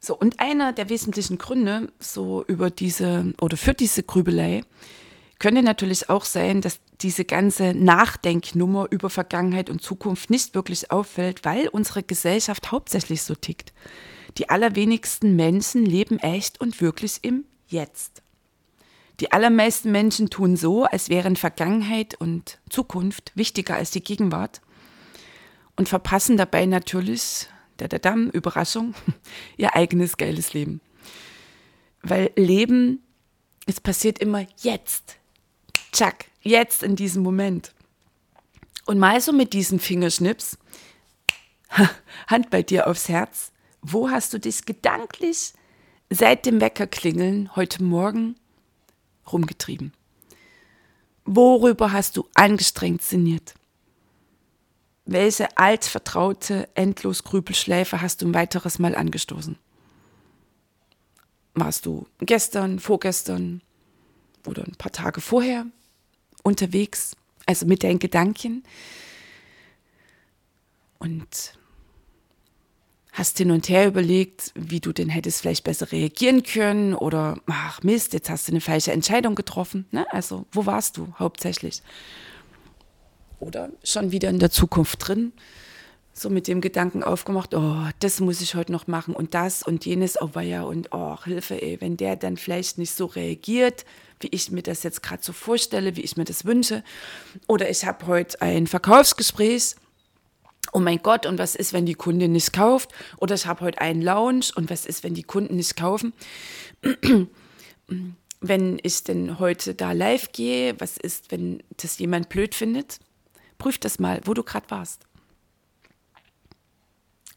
So, 0.00 0.16
und 0.16 0.40
einer 0.40 0.72
der 0.72 0.88
wesentlichen 0.88 1.38
Gründe 1.38 1.92
so 2.00 2.44
über 2.46 2.70
diese 2.70 3.34
oder 3.40 3.56
für 3.56 3.74
diese 3.74 4.02
Grübelei 4.02 4.64
könnte 5.42 5.64
natürlich 5.64 6.08
auch 6.08 6.24
sein, 6.24 6.60
dass 6.60 6.78
diese 7.00 7.24
ganze 7.24 7.74
Nachdenknummer 7.74 8.86
über 8.92 9.10
Vergangenheit 9.10 9.70
und 9.70 9.82
Zukunft 9.82 10.30
nicht 10.30 10.54
wirklich 10.54 10.92
auffällt, 10.92 11.44
weil 11.44 11.66
unsere 11.66 12.04
Gesellschaft 12.04 12.70
hauptsächlich 12.70 13.24
so 13.24 13.34
tickt. 13.34 13.72
Die 14.38 14.50
allerwenigsten 14.50 15.34
Menschen 15.34 15.84
leben 15.84 16.20
echt 16.20 16.60
und 16.60 16.80
wirklich 16.80 17.18
im 17.22 17.44
Jetzt. 17.66 18.22
Die 19.18 19.32
allermeisten 19.32 19.90
Menschen 19.90 20.30
tun 20.30 20.56
so, 20.56 20.84
als 20.84 21.08
wären 21.08 21.34
Vergangenheit 21.34 22.14
und 22.14 22.60
Zukunft 22.70 23.32
wichtiger 23.34 23.74
als 23.74 23.90
die 23.90 24.04
Gegenwart 24.04 24.60
und 25.74 25.88
verpassen 25.88 26.36
dabei 26.36 26.66
natürlich, 26.66 27.48
da 27.78 27.88
da 27.88 27.98
dam, 27.98 28.30
Überraschung, 28.30 28.94
ihr 29.56 29.74
eigenes 29.74 30.16
geiles 30.16 30.54
Leben. 30.54 30.80
Weil 32.00 32.30
Leben, 32.36 33.02
es 33.66 33.80
passiert 33.80 34.20
immer 34.20 34.46
jetzt. 34.58 35.18
Tschack, 35.92 36.24
jetzt 36.40 36.82
in 36.82 36.96
diesem 36.96 37.22
Moment. 37.22 37.74
Und 38.86 38.98
mal 38.98 39.20
so 39.20 39.32
mit 39.32 39.52
diesem 39.52 39.78
Fingerschnips, 39.78 40.58
Hand 42.26 42.50
bei 42.50 42.62
dir 42.62 42.86
aufs 42.86 43.08
Herz, 43.08 43.52
wo 43.82 44.10
hast 44.10 44.32
du 44.32 44.38
dich 44.38 44.64
gedanklich 44.64 45.52
seit 46.08 46.46
dem 46.46 46.60
Weckerklingeln 46.60 47.54
heute 47.56 47.82
Morgen 47.82 48.36
rumgetrieben? 49.30 49.92
Worüber 51.24 51.92
hast 51.92 52.16
du 52.16 52.26
angestrengt 52.34 53.02
sinniert? 53.02 53.54
Welche 55.04 55.56
altvertraute 55.58 56.68
Endlos-Grübelschläfe 56.74 58.00
hast 58.00 58.22
du 58.22 58.28
ein 58.28 58.34
weiteres 58.34 58.78
Mal 58.78 58.94
angestoßen? 58.94 59.58
Warst 61.54 61.84
du 61.84 62.06
gestern, 62.20 62.78
vorgestern 62.78 63.60
oder 64.46 64.64
ein 64.64 64.76
paar 64.76 64.92
Tage 64.92 65.20
vorher 65.20 65.66
unterwegs, 66.42 67.16
also 67.46 67.66
mit 67.66 67.82
deinen 67.82 67.98
Gedanken? 67.98 68.64
Und 70.98 71.58
hast 73.12 73.36
hin 73.38 73.50
und 73.50 73.68
her 73.68 73.86
überlegt, 73.86 74.52
wie 74.54 74.80
du 74.80 74.92
denn 74.92 75.10
hättest 75.10 75.42
vielleicht 75.42 75.64
besser 75.64 75.92
reagieren 75.92 76.42
können 76.42 76.94
oder 76.94 77.38
ach 77.46 77.82
Mist, 77.82 78.14
jetzt 78.14 78.30
hast 78.30 78.48
du 78.48 78.52
eine 78.52 78.60
falsche 78.62 78.92
Entscheidung 78.92 79.34
getroffen. 79.34 79.86
Ne? 79.90 80.06
Also 80.10 80.46
wo 80.50 80.64
warst 80.64 80.96
du 80.96 81.12
hauptsächlich? 81.18 81.82
Oder 83.38 83.70
schon 83.84 84.12
wieder 84.12 84.30
in 84.30 84.38
der 84.38 84.50
Zukunft 84.50 85.06
drin, 85.06 85.32
so 86.12 86.30
mit 86.30 86.46
dem 86.46 86.60
Gedanken 86.60 87.02
aufgemacht, 87.02 87.54
oh, 87.54 87.86
das 88.00 88.20
muss 88.20 88.40
ich 88.40 88.54
heute 88.54 88.72
noch 88.72 88.86
machen 88.86 89.14
und 89.14 89.34
das 89.34 89.62
und 89.62 89.86
jenes, 89.86 90.20
oh 90.20 90.38
ja 90.40 90.62
und 90.62 90.88
oh, 90.92 91.16
Hilfe, 91.24 91.60
ey, 91.60 91.80
wenn 91.80 91.96
der 91.96 92.16
dann 92.16 92.36
vielleicht 92.36 92.78
nicht 92.78 92.94
so 92.94 93.06
reagiert, 93.06 93.84
wie 94.20 94.28
ich 94.28 94.50
mir 94.50 94.62
das 94.62 94.82
jetzt 94.82 95.02
gerade 95.02 95.22
so 95.22 95.32
vorstelle, 95.32 95.96
wie 95.96 96.02
ich 96.02 96.16
mir 96.16 96.24
das 96.24 96.44
wünsche. 96.44 96.84
Oder 97.48 97.70
ich 97.70 97.84
habe 97.84 98.06
heute 98.06 98.40
ein 98.40 98.66
Verkaufsgespräch 98.66 99.74
oh 100.72 100.78
mein 100.78 100.98
Gott, 101.02 101.26
und 101.26 101.38
was 101.38 101.54
ist, 101.54 101.72
wenn 101.72 101.86
die 101.86 101.94
Kundin 101.94 102.32
nicht 102.32 102.52
kauft? 102.52 102.90
Oder 103.18 103.34
ich 103.34 103.46
habe 103.46 103.60
heute 103.60 103.80
einen 103.80 104.02
Lounge 104.02 104.46
und 104.54 104.70
was 104.70 104.86
ist, 104.86 105.02
wenn 105.02 105.14
die 105.14 105.22
Kunden 105.22 105.56
nicht 105.56 105.76
kaufen? 105.76 106.12
wenn 108.40 108.78
ich 108.82 109.04
denn 109.04 109.38
heute 109.38 109.74
da 109.74 109.92
live 109.92 110.32
gehe, 110.32 110.74
was 110.80 110.96
ist, 110.96 111.30
wenn 111.30 111.62
das 111.76 111.98
jemand 111.98 112.28
blöd 112.28 112.54
findet? 112.54 112.98
Prüf 113.58 113.78
das 113.78 113.98
mal, 113.98 114.20
wo 114.24 114.34
du 114.34 114.42
gerade 114.42 114.70
warst. 114.70 115.06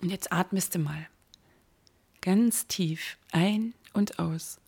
Und 0.01 0.09
jetzt 0.09 0.31
atmest 0.31 0.75
du 0.75 0.79
mal 0.79 1.07
ganz 2.21 2.67
tief 2.67 3.17
ein 3.31 3.73
und 3.93 4.19
aus. 4.19 4.59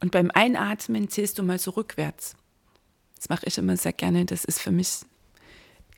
Und 0.00 0.12
beim 0.12 0.30
Einatmen 0.32 1.08
zählst 1.08 1.38
du 1.38 1.42
mal 1.42 1.58
so 1.58 1.72
rückwärts. 1.72 2.36
Das 3.16 3.28
mache 3.28 3.46
ich 3.46 3.58
immer 3.58 3.76
sehr 3.76 3.92
gerne. 3.92 4.24
Das 4.24 4.44
ist 4.44 4.60
für 4.60 4.70
mich 4.70 5.00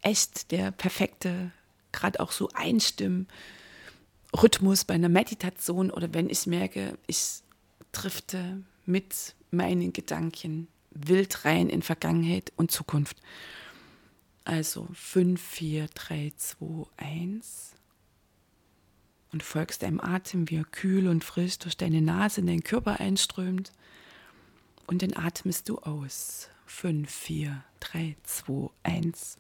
echt 0.03 0.51
der 0.51 0.73
perfekte, 0.73 1.53
gerade 1.93 2.19
auch 2.21 2.33
so 2.33 2.49
Einstimmen. 2.55 3.29
Rhythmus 4.37 4.85
bei 4.85 4.95
einer 4.95 5.09
Meditation 5.09 5.91
oder 5.91 6.13
wenn 6.15 6.31
ich 6.31 6.47
merke, 6.47 6.99
ich 7.07 7.43
drifte 7.93 8.63
mit 8.87 9.35
meinen 9.51 9.93
Gedanken 9.93 10.69
wild 10.91 11.45
rein 11.45 11.69
in 11.69 11.83
Vergangenheit 11.83 12.53
und 12.57 12.71
Zukunft. 12.71 13.17
Also 14.45 14.89
5, 14.95 15.41
4, 15.41 15.89
3, 15.95 16.33
2, 16.37 16.87
1. 16.97 17.75
Und 19.33 19.43
folgst 19.43 19.83
deinem 19.83 20.01
Atem, 20.01 20.51
wie 20.51 20.57
er 20.57 20.65
kühl 20.65 21.07
und 21.07 21.23
frisch 21.25 21.59
durch 21.59 21.77
deine 21.77 22.03
Nase 22.03 22.41
in 22.41 22.49
deinen 22.49 22.65
Körper 22.65 22.99
einströmt. 22.99 23.73
Und 24.87 25.03
dann 25.03 25.17
atmest 25.17 25.69
du 25.69 25.79
aus. 25.79 26.49
5, 26.67 27.11
4, 27.11 27.65
3, 27.81 28.17
2, 28.23 28.71
1 28.85 29.39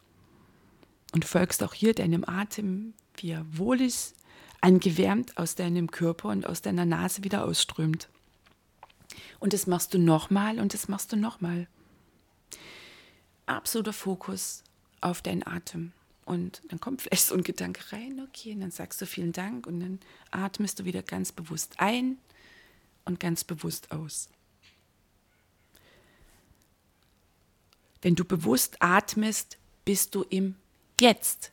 und 1.12 1.24
folgst 1.24 1.62
auch 1.62 1.74
hier 1.74 1.94
deinem 1.94 2.24
Atem, 2.24 2.94
wie 3.16 3.30
er 3.30 3.46
wohlig 3.56 4.14
angewärmt 4.60 5.36
aus 5.36 5.54
deinem 5.54 5.90
Körper 5.90 6.28
und 6.28 6.46
aus 6.46 6.62
deiner 6.62 6.84
Nase 6.84 7.24
wieder 7.24 7.44
ausströmt. 7.44 8.08
Und 9.38 9.52
das 9.52 9.66
machst 9.66 9.94
du 9.94 9.98
nochmal 9.98 10.58
und 10.58 10.74
das 10.74 10.88
machst 10.88 11.12
du 11.12 11.16
nochmal. 11.16 11.66
Absoluter 13.46 13.92
Fokus 13.92 14.62
auf 15.00 15.22
deinen 15.22 15.46
Atem. 15.46 15.92
Und 16.30 16.62
dann 16.68 16.78
kommt 16.78 17.02
vielleicht 17.02 17.26
so 17.26 17.34
ein 17.34 17.42
Gedanke 17.42 17.92
rein, 17.92 18.20
okay, 18.20 18.52
und 18.52 18.60
dann 18.60 18.70
sagst 18.70 19.00
du 19.00 19.06
vielen 19.06 19.32
Dank 19.32 19.66
und 19.66 19.80
dann 19.80 19.98
atmest 20.30 20.78
du 20.78 20.84
wieder 20.84 21.02
ganz 21.02 21.32
bewusst 21.32 21.74
ein 21.78 22.18
und 23.04 23.18
ganz 23.18 23.42
bewusst 23.42 23.90
aus. 23.90 24.28
Wenn 28.00 28.14
du 28.14 28.24
bewusst 28.24 28.76
atmest, 28.80 29.58
bist 29.84 30.14
du 30.14 30.22
im 30.22 30.54
Jetzt. 31.00 31.50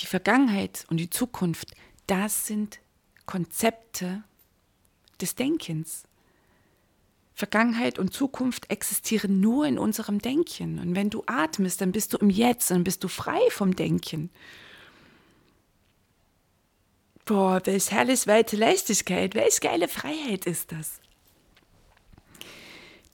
die 0.00 0.06
Vergangenheit 0.06 0.84
und 0.90 0.98
die 0.98 1.08
Zukunft, 1.08 1.74
das 2.06 2.46
sind 2.46 2.80
Konzepte 3.24 4.22
des 5.20 5.34
Denkens. 5.36 6.04
Vergangenheit 7.40 7.98
und 7.98 8.12
Zukunft 8.12 8.70
existieren 8.70 9.40
nur 9.40 9.66
in 9.66 9.78
unserem 9.78 10.20
Denken. 10.20 10.78
Und 10.78 10.94
wenn 10.94 11.08
du 11.08 11.22
atmest, 11.26 11.80
dann 11.80 11.90
bist 11.90 12.12
du 12.12 12.18
im 12.18 12.28
Jetzt, 12.28 12.70
dann 12.70 12.84
bist 12.84 13.02
du 13.02 13.08
frei 13.08 13.40
vom 13.48 13.74
Denken. 13.74 14.30
Boah, 17.24 17.62
welch 17.64 17.90
herrlich 17.90 18.26
weite 18.26 18.56
Leichtigkeit, 18.56 19.34
welch 19.34 19.60
geile 19.60 19.88
Freiheit 19.88 20.44
ist 20.44 20.70
das. 20.70 21.00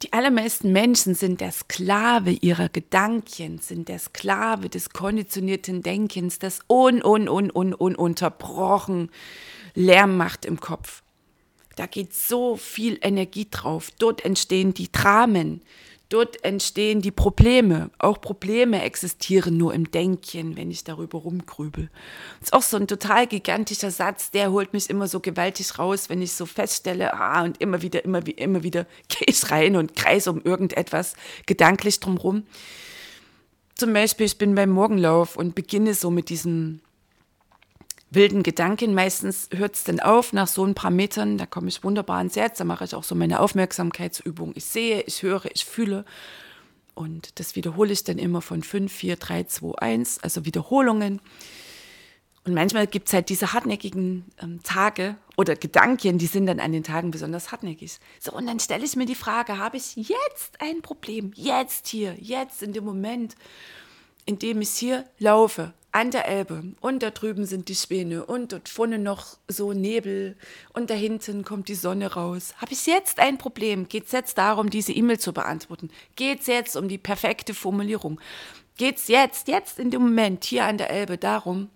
Die 0.01 0.11
allermeisten 0.11 0.73
Menschen 0.73 1.15
sind 1.15 1.39
der 1.39 1.51
Sklave 1.51 2.31
ihrer 2.31 2.67
Gedanken, 2.67 3.59
sind 3.59 3.87
der 3.87 3.97
Sklave 3.97 4.69
des 4.69 4.89
konditionierten 4.89 5.81
Denkens, 5.81 6.37
das 6.37 6.59
un, 6.67 7.01
un, 7.01 7.29
un, 7.29 7.49
un, 7.49 7.73
ununterbrochen 7.73 9.09
Lärm 9.73 10.17
macht 10.17 10.45
im 10.45 10.59
Kopf. 10.59 11.01
Da 11.77 11.85
geht 11.85 12.13
so 12.13 12.57
viel 12.57 12.97
Energie 13.01 13.47
drauf. 13.49 13.91
Dort 13.99 14.25
entstehen 14.25 14.73
die 14.73 14.91
Dramen. 14.91 15.61
Dort 16.09 16.43
entstehen 16.43 17.01
die 17.01 17.11
Probleme. 17.11 17.91
Auch 17.99 18.19
Probleme 18.19 18.81
existieren 18.81 19.57
nur 19.57 19.75
im 19.75 19.91
Denken, 19.91 20.57
wenn 20.57 20.71
ich 20.71 20.83
darüber 20.83 21.19
rumgrübel. 21.19 21.89
Das 22.39 22.49
ist 22.49 22.53
auch 22.53 22.61
so 22.63 22.77
ein 22.77 22.87
total 22.87 23.27
gigantischer 23.27 23.91
Satz, 23.91 24.31
der 24.31 24.51
holt 24.51 24.73
mich 24.73 24.89
immer 24.89 25.07
so 25.07 25.19
gewaltig 25.19 25.77
raus, 25.77 26.09
wenn 26.09 26.21
ich 26.21 26.31
so 26.31 26.47
feststelle, 26.47 27.13
ah, 27.13 27.43
und 27.43 27.61
immer 27.61 27.83
wieder, 27.83 28.03
immer, 28.03 28.25
immer 28.25 28.63
wieder 28.63 28.87
gehe 29.09 29.27
ich 29.27 29.51
rein 29.51 29.75
und 29.75 29.95
kreise 29.95 30.31
um 30.31 30.41
irgendetwas 30.41 31.15
gedanklich 31.45 31.99
drumherum. 31.99 32.43
Zum 33.75 33.93
Beispiel, 33.93 34.25
ich 34.25 34.39
bin 34.39 34.55
beim 34.55 34.71
Morgenlauf 34.71 35.35
und 35.35 35.53
beginne 35.53 35.93
so 35.93 36.09
mit 36.09 36.29
diesem 36.29 36.79
wilden 38.09 38.43
Gedanken. 38.43 38.93
Meistens 38.93 39.49
hört 39.53 39.75
es 39.75 39.83
dann 39.83 39.99
auf 39.99 40.33
nach 40.33 40.47
so 40.47 40.65
ein 40.65 40.75
paar 40.75 40.91
Metern, 40.91 41.37
da 41.37 41.45
komme 41.45 41.67
ich 41.67 41.83
wunderbar 41.83 42.21
ins 42.21 42.35
Herz, 42.35 42.57
da 42.57 42.63
mache 42.63 42.85
ich 42.85 42.95
auch 42.95 43.03
so 43.03 43.15
meine 43.15 43.39
Aufmerksamkeitsübung. 43.39 44.53
Ich 44.55 44.65
sehe, 44.65 45.01
ich 45.01 45.23
höre, 45.23 45.45
ich 45.53 45.65
fühle. 45.65 46.05
Und 46.93 47.39
das 47.39 47.55
wiederhole 47.55 47.93
ich 47.93 48.03
dann 48.03 48.17
immer 48.17 48.41
von 48.41 48.63
5, 48.63 48.91
4, 48.91 49.17
3, 49.17 49.43
2, 49.43 49.77
1, 49.77 50.23
also 50.23 50.45
Wiederholungen. 50.45 51.21
Und 52.43 52.53
manchmal 52.53 52.87
gibt 52.87 53.09
es 53.09 53.13
halt 53.13 53.27
diese 53.27 53.51
hartnäckigen 53.51 54.23
ähm, 54.41 54.63
Tage 54.63 55.17
oder 55.35 55.57
Gedanken, 55.57 56.17
die 56.17 56.27
sind 56.27 56.45
dann 56.45 56.61
an 56.61 56.71
den 56.71 56.83
Tagen 56.83 57.11
besonders 57.11 57.51
hartnäckig. 57.51 57.99
So, 58.19 58.31
und 58.31 58.47
dann 58.47 58.61
stelle 58.61 58.85
ich 58.85 58.95
mir 58.95 59.05
die 59.05 59.15
Frage, 59.15 59.57
habe 59.57 59.75
ich 59.75 59.97
jetzt 59.97 60.59
ein 60.59 60.81
Problem? 60.81 61.33
Jetzt 61.35 61.87
hier, 61.87 62.15
jetzt 62.17 62.63
in 62.63 62.71
dem 62.71 62.85
Moment, 62.85 63.35
in 64.27 64.37
dem 64.37 64.61
ich 64.61 64.69
hier 64.69 65.05
laufe, 65.17 65.73
an 65.97 66.11
der 66.11 66.27
Elbe 66.27 66.63
und 66.79 67.01
da 67.01 67.09
drüben 67.09 67.45
sind 67.45 67.69
die 67.69 67.75
Schwäne 67.75 68.23
und 68.23 68.51
dort 68.51 68.69
vorne 68.69 68.99
noch 68.99 69.37
so 69.47 69.73
Nebel 69.73 70.37
und 70.73 70.91
da 70.91 70.93
hinten 70.93 71.43
kommt 71.43 71.69
die 71.69 71.75
Sonne 71.75 72.13
raus. 72.13 72.53
Habe 72.57 72.73
ich 72.73 72.85
jetzt 72.85 73.19
ein 73.19 73.39
Problem? 73.39 73.87
Geht 73.87 74.05
es 74.05 74.11
jetzt 74.11 74.37
darum, 74.37 74.69
diese 74.69 74.91
E-Mail 74.91 75.17
zu 75.17 75.33
beantworten? 75.33 75.89
Geht 76.15 76.41
es 76.41 76.47
jetzt 76.47 76.75
um 76.75 76.87
die 76.87 76.99
perfekte 76.99 77.55
Formulierung? 77.55 78.21
Geht 78.77 78.97
es 78.97 79.07
jetzt, 79.07 79.47
jetzt 79.47 79.79
in 79.79 79.89
dem 79.89 80.03
Moment 80.03 80.43
hier 80.43 80.65
an 80.65 80.77
der 80.77 80.91
Elbe 80.91 81.17
darum, 81.17 81.69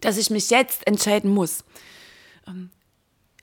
dass 0.00 0.16
ich 0.16 0.30
mich 0.30 0.50
jetzt 0.50 0.86
entscheiden 0.86 1.32
muss? 1.32 1.64
Ähm, 2.46 2.70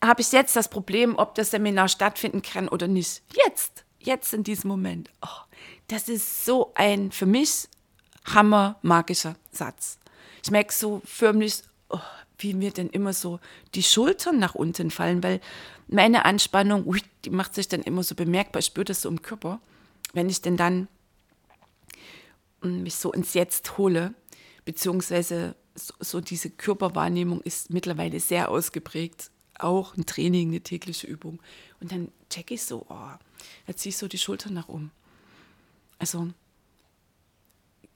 Habe 0.02 0.22
ich 0.22 0.32
jetzt 0.32 0.56
das 0.56 0.70
Problem, 0.70 1.18
ob 1.18 1.36
das 1.36 1.52
Seminar 1.52 1.90
stattfinden 1.90 2.42
kann 2.44 2.70
oder 2.70 2.88
nicht? 2.88 3.24
Jetzt, 3.46 3.84
jetzt 4.00 4.34
in 4.34 4.44
diesem 4.44 4.70
Moment. 4.70 5.10
Oh, 5.22 5.44
das 5.90 6.08
ist 6.08 6.46
so 6.46 6.72
ein 6.76 7.12
für 7.12 7.26
mich 7.26 7.68
hammermagischer 8.26 9.36
Satz. 9.52 10.00
Ich 10.44 10.52
merke 10.52 10.74
so 10.74 11.02
förmlich, 11.06 11.64
oh, 11.90 12.00
wie 12.38 12.54
mir 12.54 12.72
denn 12.72 12.90
immer 12.90 13.14
so 13.14 13.40
die 13.74 13.84
Schultern 13.84 14.40
nach 14.40 14.56
unten 14.56 14.92
fallen, 14.92 15.24
weil 15.24 15.40
meine 15.88 16.26
Anspannung, 16.26 16.86
ui, 16.88 17.02
die 17.24 17.30
macht 17.30 17.54
sich 17.56 17.68
dann 17.68 17.82
immer 17.82 18.04
so 18.04 18.16
bemerkbar. 18.16 18.60
Ich 18.60 18.68
spüre 18.68 18.86
das 18.86 19.02
so 19.02 19.10
im 19.10 19.22
Körper. 19.22 19.60
Wenn 20.14 20.30
ich 20.30 20.42
denn 20.42 20.58
dann 20.58 20.88
mm, 22.62 22.84
mich 22.84 22.96
so 22.96 23.12
ins 23.12 23.34
Jetzt 23.34 23.78
hole, 23.78 24.14
beziehungsweise 24.66 25.56
so, 25.76 25.94
so 26.00 26.22
diese 26.22 26.50
Körperwahrnehmung 26.50 27.42
ist 27.42 27.70
mittlerweile 27.70 28.20
sehr 28.20 28.50
ausgeprägt. 28.50 29.30
Auch 29.58 29.96
ein 29.96 30.06
Training, 30.06 30.50
eine 30.50 30.62
tägliche 30.62 31.08
Übung. 31.08 31.40
Und 31.80 31.92
dann 31.92 32.12
checke 32.30 32.56
ich 32.56 32.64
so, 32.64 32.86
oh, 32.90 33.10
da 33.68 33.76
ziehe 33.76 33.92
ich 33.92 33.98
so 33.98 34.08
die 34.08 34.18
Schultern 34.18 34.54
nach 34.54 34.68
um. 34.68 34.92
Also 36.00 36.30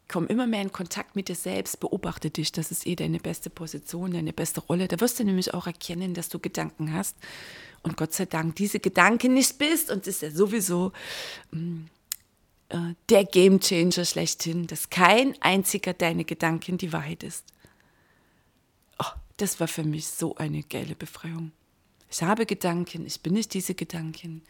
komm 0.09 0.27
immer 0.27 0.47
mehr 0.47 0.63
in 0.63 0.73
Kontakt 0.73 1.15
mit 1.15 1.29
dir 1.29 1.35
selbst, 1.35 1.79
beobachte 1.79 2.31
dich, 2.31 2.51
das 2.51 2.71
ist 2.71 2.85
eh 2.85 2.95
deine 2.95 3.19
beste 3.19 3.49
Position, 3.49 4.11
deine 4.11 4.33
beste 4.33 4.59
Rolle. 4.59 4.87
Da 4.87 4.99
wirst 4.99 5.19
du 5.19 5.23
nämlich 5.23 5.53
auch 5.53 5.67
erkennen, 5.67 6.13
dass 6.13 6.27
du 6.27 6.39
Gedanken 6.39 6.93
hast 6.93 7.15
und 7.83 7.95
Gott 7.95 8.13
sei 8.13 8.25
Dank 8.25 8.55
diese 8.55 8.79
Gedanken 8.79 9.35
nicht 9.35 9.57
bist 9.57 9.89
und 9.89 10.07
ist 10.07 10.23
ja 10.23 10.31
sowieso 10.31 10.91
mm, 11.51 11.85
äh, 12.69 12.77
der 13.09 13.23
Game 13.23 13.59
Changer 13.59 14.03
schlechthin, 14.03 14.67
dass 14.67 14.89
kein 14.89 15.39
einziger 15.41 15.93
deine 15.93 16.25
Gedanken 16.25 16.77
die 16.77 16.91
Wahrheit 16.91 17.23
ist. 17.23 17.45
Oh, 18.97 19.13
das 19.37 19.59
war 19.59 19.67
für 19.67 19.83
mich 19.83 20.07
so 20.07 20.35
eine 20.35 20.63
geile 20.63 20.95
Befreiung. 20.95 21.51
Ich 22.09 22.23
habe 22.23 22.47
Gedanken, 22.47 23.05
ich 23.05 23.21
bin 23.21 23.33
nicht 23.33 23.53
diese 23.53 23.75
Gedanken. 23.75 24.41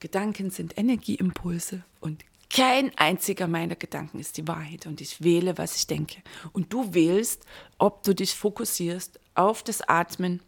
Gedanken 0.00 0.50
sind 0.50 0.76
Energieimpulse 0.76 1.82
und 2.00 2.24
kein 2.54 2.92
einziger 2.96 3.48
meiner 3.48 3.76
Gedanken 3.76 4.18
ist 4.18 4.36
die 4.36 4.46
Wahrheit 4.46 4.86
und 4.86 5.00
ich 5.00 5.22
wähle, 5.22 5.56
was 5.56 5.74
ich 5.76 5.86
denke. 5.86 6.22
Und 6.52 6.72
du 6.72 6.92
wählst, 6.92 7.46
ob 7.78 8.02
du 8.02 8.14
dich 8.14 8.34
fokussierst 8.34 9.18
auf 9.34 9.62
das 9.62 9.80
Atmen, 9.88 10.42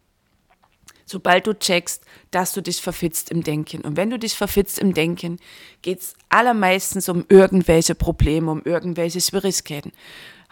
sobald 1.06 1.46
du 1.46 1.58
checkst, 1.58 2.04
dass 2.30 2.52
du 2.52 2.60
dich 2.60 2.82
verfitzt 2.82 3.30
im 3.30 3.42
Denken. 3.42 3.80
Und 3.80 3.96
wenn 3.96 4.10
du 4.10 4.18
dich 4.18 4.34
verfitzt 4.34 4.78
im 4.78 4.92
Denken, 4.92 5.38
geht 5.80 6.00
es 6.00 6.14
allermeistens 6.28 7.08
um 7.08 7.24
irgendwelche 7.30 7.94
Probleme, 7.94 8.50
um 8.50 8.62
irgendwelche 8.62 9.22
Schwierigkeiten. 9.22 9.92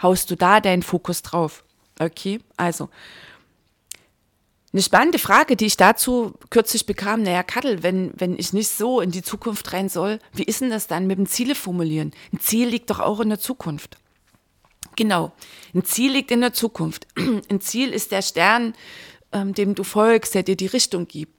Haust 0.01 0.31
du 0.31 0.37
da 0.37 0.61
deinen 0.61 0.83
Fokus 0.83 1.21
drauf? 1.21 1.65
Okay, 2.01 2.41
also 2.57 2.89
eine 4.73 4.83
spannende 4.83 5.19
Frage, 5.19 5.57
die 5.57 5.67
ich 5.67 5.77
dazu 5.77 6.33
kürzlich 6.49 6.87
bekam, 6.87 7.23
naja, 7.23 7.43
Kattel, 7.43 7.83
wenn, 7.83 8.13
wenn 8.17 8.39
ich 8.39 8.55
nicht 8.55 8.69
so 8.69 9.01
in 9.01 9.11
die 9.11 9.23
Zukunft 9.23 9.73
rein 9.73 9.91
soll, 9.91 10.19
wie 10.33 10.45
ist 10.45 10.63
denn 10.63 10.71
das 10.71 10.87
dann 10.87 11.07
mit 11.07 11.19
dem 11.19 11.27
Ziele 11.27 11.55
formulieren? 11.55 12.13
Ein 12.33 12.41
Ziel 12.41 12.69
liegt 12.69 12.89
doch 12.89 13.01
auch 13.01 13.21
in 13.21 13.29
der 13.29 13.39
Zukunft. 13.39 13.99
Genau, 14.97 15.33
ein 15.75 15.85
Ziel 15.85 16.13
liegt 16.13 16.31
in 16.31 16.41
der 16.41 16.53
Zukunft. 16.53 17.07
Ein 17.49 17.61
Ziel 17.61 17.91
ist 17.91 18.13
der 18.13 18.21
Stern, 18.21 18.75
ähm, 19.33 19.55
dem 19.55 19.75
du 19.75 19.85
folgst, 19.85 20.35
der 20.35 20.43
dir 20.43 20.57
die 20.57 20.67
Richtung 20.67 21.09
gibt. 21.09 21.33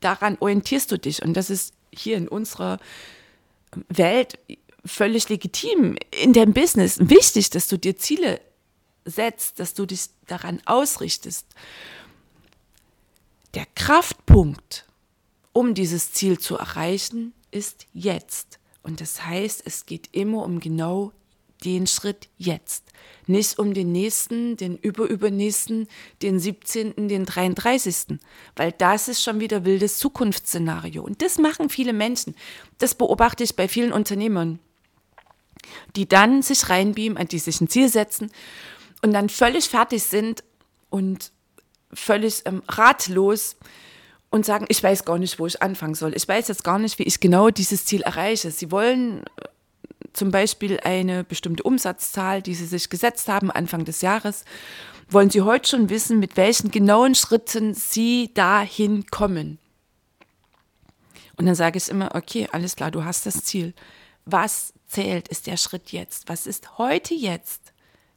Daran 0.00 0.36
orientierst 0.40 0.92
du 0.92 0.98
dich 0.98 1.22
und 1.22 1.34
das 1.34 1.48
ist 1.48 1.72
hier 1.90 2.18
in 2.18 2.28
unserer 2.28 2.78
ähm, 3.74 3.84
Welt 3.88 4.38
völlig 4.84 5.28
legitim. 5.28 5.96
In 6.22 6.32
deinem 6.34 6.52
Business 6.52 6.98
wichtig, 7.00 7.50
dass 7.50 7.68
du 7.68 7.78
dir 7.78 7.96
Ziele 7.96 8.40
setzt, 9.06 9.58
dass 9.58 9.74
du 9.74 9.86
dich 9.86 10.06
daran 10.26 10.60
ausrichtest. 10.66 11.46
Der 13.54 13.66
Kraftpunkt, 13.74 14.86
um 15.52 15.74
dieses 15.74 16.12
Ziel 16.12 16.38
zu 16.38 16.56
erreichen, 16.56 17.32
ist 17.50 17.86
jetzt. 17.92 18.58
Und 18.82 19.00
das 19.00 19.24
heißt, 19.24 19.62
es 19.64 19.86
geht 19.86 20.10
immer 20.12 20.44
um 20.44 20.60
genau 20.60 21.12
den 21.64 21.86
Schritt 21.86 22.28
jetzt. 22.36 22.84
Nicht 23.26 23.58
um 23.58 23.74
den 23.74 23.92
nächsten, 23.92 24.56
den 24.56 24.76
überübernächsten, 24.76 25.88
den 26.22 26.38
17., 26.38 27.08
den 27.08 27.24
33. 27.24 28.18
Weil 28.56 28.72
das 28.72 29.08
ist 29.08 29.22
schon 29.22 29.40
wieder 29.40 29.64
wildes 29.64 29.98
Zukunftsszenario. 29.98 31.02
Und 31.02 31.22
das 31.22 31.38
machen 31.38 31.68
viele 31.68 31.92
Menschen. 31.92 32.34
Das 32.78 32.94
beobachte 32.94 33.44
ich 33.44 33.56
bei 33.56 33.68
vielen 33.68 33.92
Unternehmern, 33.92 34.60
die 35.96 36.08
dann 36.08 36.42
sich 36.42 36.68
reinbeamen, 36.68 37.18
an 37.18 37.28
die 37.28 37.38
sich 37.38 37.60
ein 37.60 37.68
Ziel 37.68 37.88
setzen 37.88 38.30
und 39.02 39.12
dann 39.12 39.28
völlig 39.28 39.68
fertig 39.68 40.02
sind 40.04 40.44
und 40.90 41.32
völlig 41.92 42.42
ähm, 42.44 42.62
ratlos 42.68 43.56
und 44.30 44.44
sagen, 44.44 44.66
ich 44.68 44.82
weiß 44.82 45.04
gar 45.04 45.18
nicht, 45.18 45.38
wo 45.38 45.46
ich 45.46 45.62
anfangen 45.62 45.94
soll. 45.94 46.14
Ich 46.14 46.28
weiß 46.28 46.48
jetzt 46.48 46.64
gar 46.64 46.78
nicht, 46.78 46.98
wie 46.98 47.04
ich 47.04 47.20
genau 47.20 47.50
dieses 47.50 47.84
Ziel 47.84 48.02
erreiche. 48.02 48.50
Sie 48.50 48.70
wollen 48.70 49.22
äh, 49.22 49.48
zum 50.12 50.30
Beispiel 50.30 50.80
eine 50.80 51.24
bestimmte 51.24 51.62
Umsatzzahl, 51.62 52.42
die 52.42 52.54
Sie 52.54 52.66
sich 52.66 52.90
gesetzt 52.90 53.28
haben 53.28 53.50
Anfang 53.50 53.84
des 53.84 54.02
Jahres, 54.02 54.44
wollen 55.10 55.30
Sie 55.30 55.42
heute 55.42 55.68
schon 55.68 55.88
wissen, 55.90 56.18
mit 56.18 56.36
welchen 56.36 56.70
genauen 56.70 57.14
Schritten 57.14 57.74
Sie 57.74 58.30
dahin 58.34 59.06
kommen. 59.06 59.58
Und 61.36 61.46
dann 61.46 61.54
sage 61.54 61.78
ich 61.78 61.88
immer, 61.88 62.14
okay, 62.14 62.48
alles 62.52 62.76
klar, 62.76 62.90
du 62.90 63.04
hast 63.04 63.24
das 63.24 63.44
Ziel. 63.44 63.72
Was 64.24 64.74
zählt, 64.88 65.28
ist 65.28 65.46
der 65.46 65.56
Schritt 65.56 65.92
jetzt. 65.92 66.28
Was 66.28 66.46
ist 66.46 66.78
heute 66.78 67.14
jetzt 67.14 67.72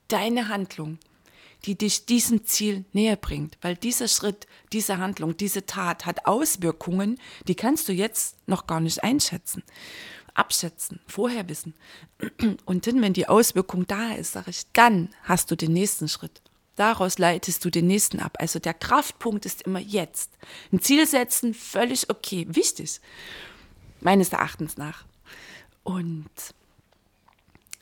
deine 0.08 0.50
Handlung? 0.50 0.98
Die 1.66 1.78
dich 1.78 2.06
diesem 2.06 2.46
Ziel 2.46 2.86
näher 2.94 3.16
bringt. 3.16 3.58
Weil 3.62 3.76
dieser 3.76 4.08
Schritt, 4.08 4.48
diese 4.74 4.98
Handlung, 4.98 5.38
diese 5.38 5.66
Tat 5.66 6.06
hat 6.06 6.26
Auswirkungen, 6.26 7.20
die 7.48 7.56
kannst 7.56 7.88
du 7.88 7.94
jetzt 7.94 8.38
noch 8.48 8.68
gar 8.68 8.80
nicht 8.80 9.04
einschätzen. 9.04 9.64
abschätzen, 10.34 11.02
vorher 11.08 11.50
wissen. 11.50 11.74
Und 12.64 12.88
dann, 12.88 13.02
wenn 13.02 13.12
die 13.12 13.28
Auswirkung 13.28 13.86
da 13.86 14.14
ist, 14.14 14.32
sage 14.32 14.52
ich, 14.52 14.64
dann 14.72 15.10
hast 15.24 15.52
du 15.52 15.58
den 15.58 15.74
nächsten 15.74 16.08
Schritt. 16.08 16.42
Daraus 16.76 17.18
leitest 17.20 17.66
du 17.66 17.70
den 17.70 17.88
nächsten 17.88 18.20
ab. 18.22 18.38
Also 18.40 18.58
der 18.58 18.74
Kraftpunkt 18.74 19.46
ist 19.46 19.64
immer 19.64 19.80
jetzt. 19.80 20.32
Ein 20.72 20.80
Ziel 20.80 21.06
setzen, 21.06 21.54
völlig 21.54 22.10
okay, 22.10 22.48
wichtig, 22.50 23.02
meines 24.00 24.30
Erachtens 24.30 24.78
nach. 24.78 25.04
Und 25.84 26.30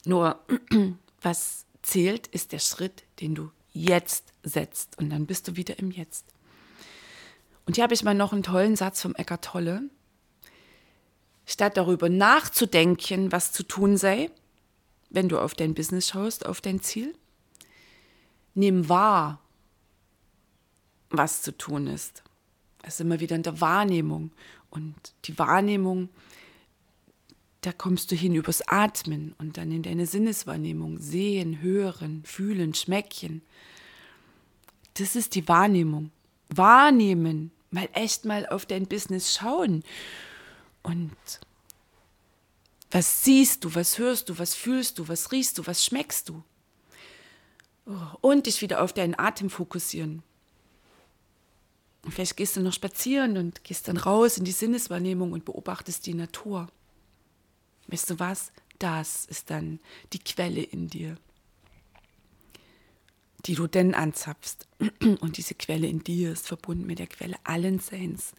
nur, 0.05 0.43
was 1.21 1.65
zählt, 1.83 2.27
ist 2.27 2.51
der 2.51 2.59
Schritt, 2.59 3.03
den 3.21 3.35
du 3.35 3.51
jetzt 3.79 4.33
setzt. 4.43 4.97
Und 4.97 5.09
dann 5.09 5.25
bist 5.25 5.47
du 5.47 5.55
wieder 5.55 5.79
im 5.79 5.91
Jetzt. 5.91 6.25
Und 7.65 7.75
hier 7.75 7.83
habe 7.83 7.93
ich 7.93 8.03
mal 8.03 8.15
noch 8.15 8.33
einen 8.33 8.43
tollen 8.43 8.75
Satz 8.75 9.01
vom 9.01 9.15
Eckart 9.15 9.45
Tolle. 9.45 9.83
Statt 11.45 11.77
darüber 11.77 12.09
nachzudenken, 12.09 13.31
was 13.31 13.51
zu 13.51 13.63
tun 13.63 13.97
sei, 13.97 14.29
wenn 15.09 15.29
du 15.29 15.39
auf 15.39 15.53
dein 15.53 15.73
Business 15.73 16.09
schaust, 16.09 16.45
auf 16.45 16.61
dein 16.61 16.81
Ziel, 16.81 17.15
nimm 18.53 18.89
wahr, 18.89 19.39
was 21.09 21.41
zu 21.41 21.57
tun 21.57 21.87
ist. 21.87 22.23
Das 22.81 22.95
ist 22.95 23.01
immer 23.01 23.19
wieder 23.19 23.35
in 23.35 23.43
der 23.43 23.61
Wahrnehmung. 23.61 24.31
Und 24.69 24.95
die 25.25 25.37
Wahrnehmung, 25.39 26.09
da 27.61 27.73
kommst 27.73 28.11
du 28.11 28.15
hin 28.15 28.35
übers 28.35 28.61
Atmen 28.67 29.35
und 29.37 29.57
dann 29.57 29.71
in 29.71 29.83
deine 29.83 30.05
Sinneswahrnehmung. 30.05 30.99
Sehen, 30.99 31.61
hören, 31.61 32.23
fühlen, 32.25 32.73
schmecken. 32.73 33.41
Das 34.93 35.15
ist 35.15 35.35
die 35.35 35.47
Wahrnehmung. 35.47 36.11
Wahrnehmen, 36.49 37.51
mal 37.71 37.89
echt 37.93 38.25
mal 38.25 38.47
auf 38.47 38.65
dein 38.65 38.87
Business 38.87 39.33
schauen 39.33 39.83
und 40.83 41.15
was 42.91 43.23
siehst 43.23 43.63
du, 43.63 43.75
was 43.75 43.99
hörst 43.99 44.29
du, 44.29 44.39
was 44.39 44.55
fühlst 44.55 44.97
du, 44.97 45.07
was 45.07 45.31
riechst 45.31 45.57
du, 45.57 45.67
was 45.67 45.85
schmeckst 45.85 46.29
du? 46.29 46.43
Oh, 47.85 47.93
und 48.21 48.47
dich 48.47 48.61
wieder 48.61 48.81
auf 48.81 48.93
deinen 48.93 49.17
Atem 49.17 49.49
fokussieren. 49.49 50.23
Und 52.03 52.13
vielleicht 52.13 52.37
gehst 52.37 52.55
du 52.55 52.61
noch 52.61 52.73
spazieren 52.73 53.37
und 53.37 53.63
gehst 53.63 53.87
dann 53.87 53.97
raus 53.97 54.37
in 54.37 54.45
die 54.45 54.51
Sinneswahrnehmung 54.51 55.33
und 55.33 55.45
beobachtest 55.45 56.05
die 56.07 56.13
Natur. 56.13 56.67
Weißt 57.91 58.09
du 58.09 58.19
was? 58.19 58.51
Das 58.77 59.25
ist 59.25 59.49
dann 59.49 59.79
die 60.13 60.19
Quelle 60.19 60.61
in 60.61 60.87
dir, 60.87 61.17
die 63.45 63.55
du 63.55 63.67
denn 63.67 63.93
anzapfst. 63.93 64.67
Und 65.21 65.37
diese 65.37 65.55
Quelle 65.55 65.87
in 65.87 66.03
dir 66.03 66.31
ist 66.31 66.47
verbunden 66.47 66.85
mit 66.85 66.99
der 66.99 67.07
Quelle 67.07 67.37
allen 67.43 67.79
Seins, 67.79 68.33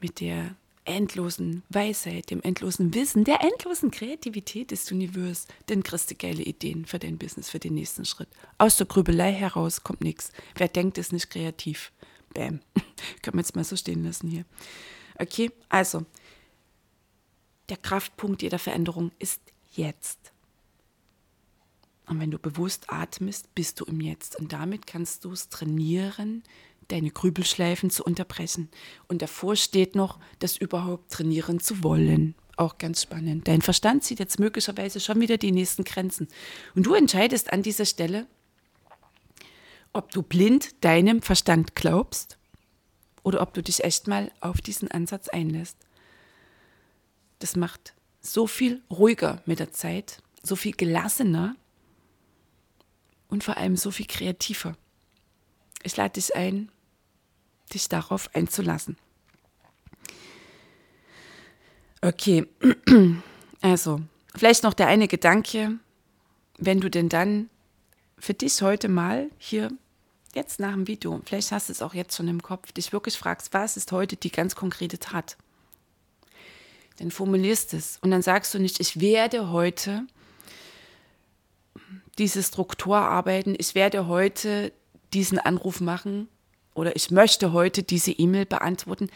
mit 0.00 0.20
der 0.20 0.56
endlosen 0.84 1.62
Weisheit, 1.68 2.30
dem 2.30 2.42
endlosen 2.42 2.92
Wissen, 2.94 3.24
der 3.24 3.40
endlosen 3.40 3.90
Kreativität 3.90 4.70
des 4.70 4.90
Universums, 4.90 5.46
dann 5.66 5.82
kriegst 5.82 6.10
du 6.10 6.14
geile 6.16 6.42
Ideen 6.42 6.86
für 6.86 6.98
dein 6.98 7.18
Business, 7.18 7.50
für 7.50 7.60
den 7.60 7.74
nächsten 7.74 8.04
Schritt. 8.04 8.28
Aus 8.58 8.76
der 8.76 8.86
Grübelei 8.86 9.32
heraus 9.32 9.84
kommt 9.84 10.00
nichts. 10.00 10.32
Wer 10.56 10.68
denkt, 10.68 10.98
ist 10.98 11.12
nicht 11.12 11.30
kreativ. 11.30 11.92
Bäm. 12.34 12.60
Können 13.22 13.36
wir 13.36 13.42
jetzt 13.42 13.54
mal 13.54 13.64
so 13.64 13.76
stehen 13.76 14.04
lassen 14.04 14.28
hier. 14.28 14.44
Okay, 15.18 15.50
also, 15.68 16.04
der 17.72 17.78
Kraftpunkt 17.78 18.42
jeder 18.42 18.58
Veränderung 18.58 19.12
ist 19.18 19.40
jetzt. 19.72 20.34
Und 22.06 22.20
wenn 22.20 22.30
du 22.30 22.38
bewusst 22.38 22.92
atmest, 22.92 23.54
bist 23.54 23.80
du 23.80 23.86
im 23.86 24.02
Jetzt. 24.02 24.38
Und 24.38 24.52
damit 24.52 24.86
kannst 24.86 25.24
du 25.24 25.32
es 25.32 25.48
trainieren, 25.48 26.42
deine 26.88 27.10
Grübelschleifen 27.10 27.88
zu 27.88 28.04
unterbrechen. 28.04 28.68
Und 29.08 29.22
davor 29.22 29.56
steht 29.56 29.94
noch, 29.94 30.20
das 30.38 30.58
überhaupt 30.58 31.12
trainieren 31.12 31.60
zu 31.60 31.82
wollen. 31.82 32.34
Auch 32.58 32.76
ganz 32.76 33.04
spannend. 33.04 33.48
Dein 33.48 33.62
Verstand 33.62 34.04
zieht 34.04 34.18
jetzt 34.18 34.38
möglicherweise 34.38 35.00
schon 35.00 35.22
wieder 35.22 35.38
die 35.38 35.52
nächsten 35.52 35.84
Grenzen. 35.84 36.28
Und 36.74 36.84
du 36.84 36.92
entscheidest 36.92 37.54
an 37.54 37.62
dieser 37.62 37.86
Stelle, 37.86 38.26
ob 39.94 40.10
du 40.10 40.20
blind 40.20 40.84
deinem 40.84 41.22
Verstand 41.22 41.74
glaubst 41.74 42.36
oder 43.22 43.40
ob 43.40 43.54
du 43.54 43.62
dich 43.62 43.82
echt 43.82 44.08
mal 44.08 44.30
auf 44.42 44.60
diesen 44.60 44.90
Ansatz 44.90 45.30
einlässt. 45.30 45.78
Das 47.42 47.56
macht 47.56 47.94
so 48.20 48.46
viel 48.46 48.82
ruhiger 48.88 49.42
mit 49.46 49.58
der 49.58 49.72
Zeit, 49.72 50.22
so 50.44 50.54
viel 50.54 50.70
gelassener 50.70 51.56
und 53.26 53.42
vor 53.42 53.56
allem 53.56 53.76
so 53.76 53.90
viel 53.90 54.06
kreativer. 54.06 54.76
Ich 55.82 55.96
lade 55.96 56.12
dich 56.12 56.36
ein, 56.36 56.70
dich 57.74 57.88
darauf 57.88 58.32
einzulassen. 58.32 58.96
Okay, 62.00 62.46
also 63.60 64.00
vielleicht 64.36 64.62
noch 64.62 64.74
der 64.74 64.86
eine 64.86 65.08
Gedanke, 65.08 65.80
wenn 66.58 66.80
du 66.80 66.90
denn 66.90 67.08
dann 67.08 67.50
für 68.18 68.34
dich 68.34 68.62
heute 68.62 68.88
mal 68.88 69.32
hier 69.38 69.72
jetzt 70.32 70.60
nach 70.60 70.74
dem 70.74 70.86
Video, 70.86 71.20
vielleicht 71.24 71.50
hast 71.50 71.70
du 71.70 71.72
es 71.72 71.82
auch 71.82 71.94
jetzt 71.94 72.16
schon 72.16 72.28
im 72.28 72.40
Kopf, 72.40 72.70
dich 72.70 72.92
wirklich 72.92 73.18
fragst, 73.18 73.52
was 73.52 73.76
ist 73.76 73.90
heute 73.90 74.14
die 74.14 74.30
ganz 74.30 74.54
konkrete 74.54 75.00
Tat? 75.00 75.36
Dann 76.98 77.10
formulierst 77.10 77.74
es 77.74 77.98
und 78.02 78.10
dann 78.10 78.22
sagst 78.22 78.54
du 78.54 78.58
nicht, 78.58 78.80
ich 78.80 79.00
werde 79.00 79.50
heute 79.50 80.06
diese 82.18 82.42
Struktur 82.42 82.98
arbeiten, 82.98 83.54
ich 83.58 83.74
werde 83.74 84.06
heute 84.06 84.72
diesen 85.12 85.38
Anruf 85.38 85.80
machen 85.80 86.28
oder 86.74 86.94
ich 86.96 87.10
möchte 87.10 87.52
heute 87.52 87.82
diese 87.82 88.12
E-Mail 88.12 88.46
beantworten. 88.46 89.10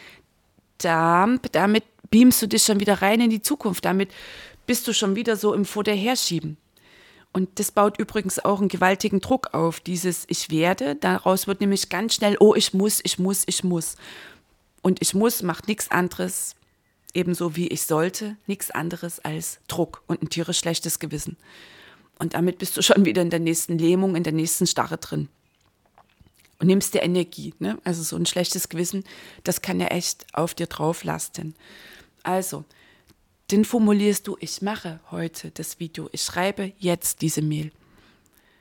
Damit 0.78 1.84
beamst 2.10 2.42
du 2.42 2.48
dich 2.48 2.64
schon 2.64 2.80
wieder 2.80 3.02
rein 3.02 3.20
in 3.20 3.30
die 3.30 3.42
Zukunft. 3.42 3.84
Damit 3.84 4.10
bist 4.66 4.86
du 4.88 4.92
schon 4.92 5.16
wieder 5.16 5.36
so 5.36 5.54
im 5.54 5.64
Vor. 5.64 5.84
Und 7.32 7.58
das 7.58 7.70
baut 7.70 7.98
übrigens 7.98 8.42
auch 8.44 8.60
einen 8.60 8.68
gewaltigen 8.68 9.20
Druck 9.20 9.52
auf, 9.52 9.80
dieses 9.80 10.24
Ich 10.28 10.50
werde. 10.50 10.96
Daraus 10.96 11.46
wird 11.46 11.60
nämlich 11.60 11.88
ganz 11.88 12.14
schnell, 12.14 12.36
oh, 12.40 12.54
ich 12.54 12.72
muss, 12.72 13.00
ich 13.04 13.18
muss, 13.18 13.44
ich 13.46 13.62
muss. 13.62 13.96
Und 14.82 15.02
ich 15.02 15.14
muss 15.14 15.42
macht 15.42 15.68
nichts 15.68 15.90
anderes, 15.90 16.55
ebenso 17.16 17.56
wie 17.56 17.68
ich 17.68 17.82
sollte, 17.82 18.36
nichts 18.46 18.70
anderes 18.70 19.18
als 19.20 19.58
Druck 19.66 20.02
und 20.06 20.22
ein 20.22 20.28
tierisch 20.28 20.58
schlechtes 20.58 20.98
Gewissen. 20.98 21.36
Und 22.18 22.34
damit 22.34 22.58
bist 22.58 22.76
du 22.76 22.82
schon 22.82 23.04
wieder 23.04 23.22
in 23.22 23.30
der 23.30 23.40
nächsten 23.40 23.78
Lähmung, 23.78 24.14
in 24.14 24.22
der 24.22 24.32
nächsten 24.32 24.66
Starre 24.66 24.98
drin 24.98 25.28
und 26.58 26.66
nimmst 26.66 26.94
dir 26.94 27.02
Energie. 27.02 27.54
Ne? 27.58 27.78
Also 27.84 28.02
so 28.02 28.16
ein 28.16 28.26
schlechtes 28.26 28.68
Gewissen, 28.68 29.04
das 29.44 29.62
kann 29.62 29.80
ja 29.80 29.88
echt 29.88 30.26
auf 30.32 30.54
dir 30.54 30.66
drauf 30.66 31.04
lasten. 31.04 31.54
Also, 32.22 32.64
dann 33.48 33.64
formulierst 33.64 34.26
du, 34.26 34.36
ich 34.40 34.62
mache 34.62 35.00
heute 35.10 35.50
das 35.52 35.78
Video, 35.78 36.08
ich 36.12 36.22
schreibe 36.22 36.72
jetzt 36.78 37.22
diese 37.22 37.42
Mail. 37.42 37.70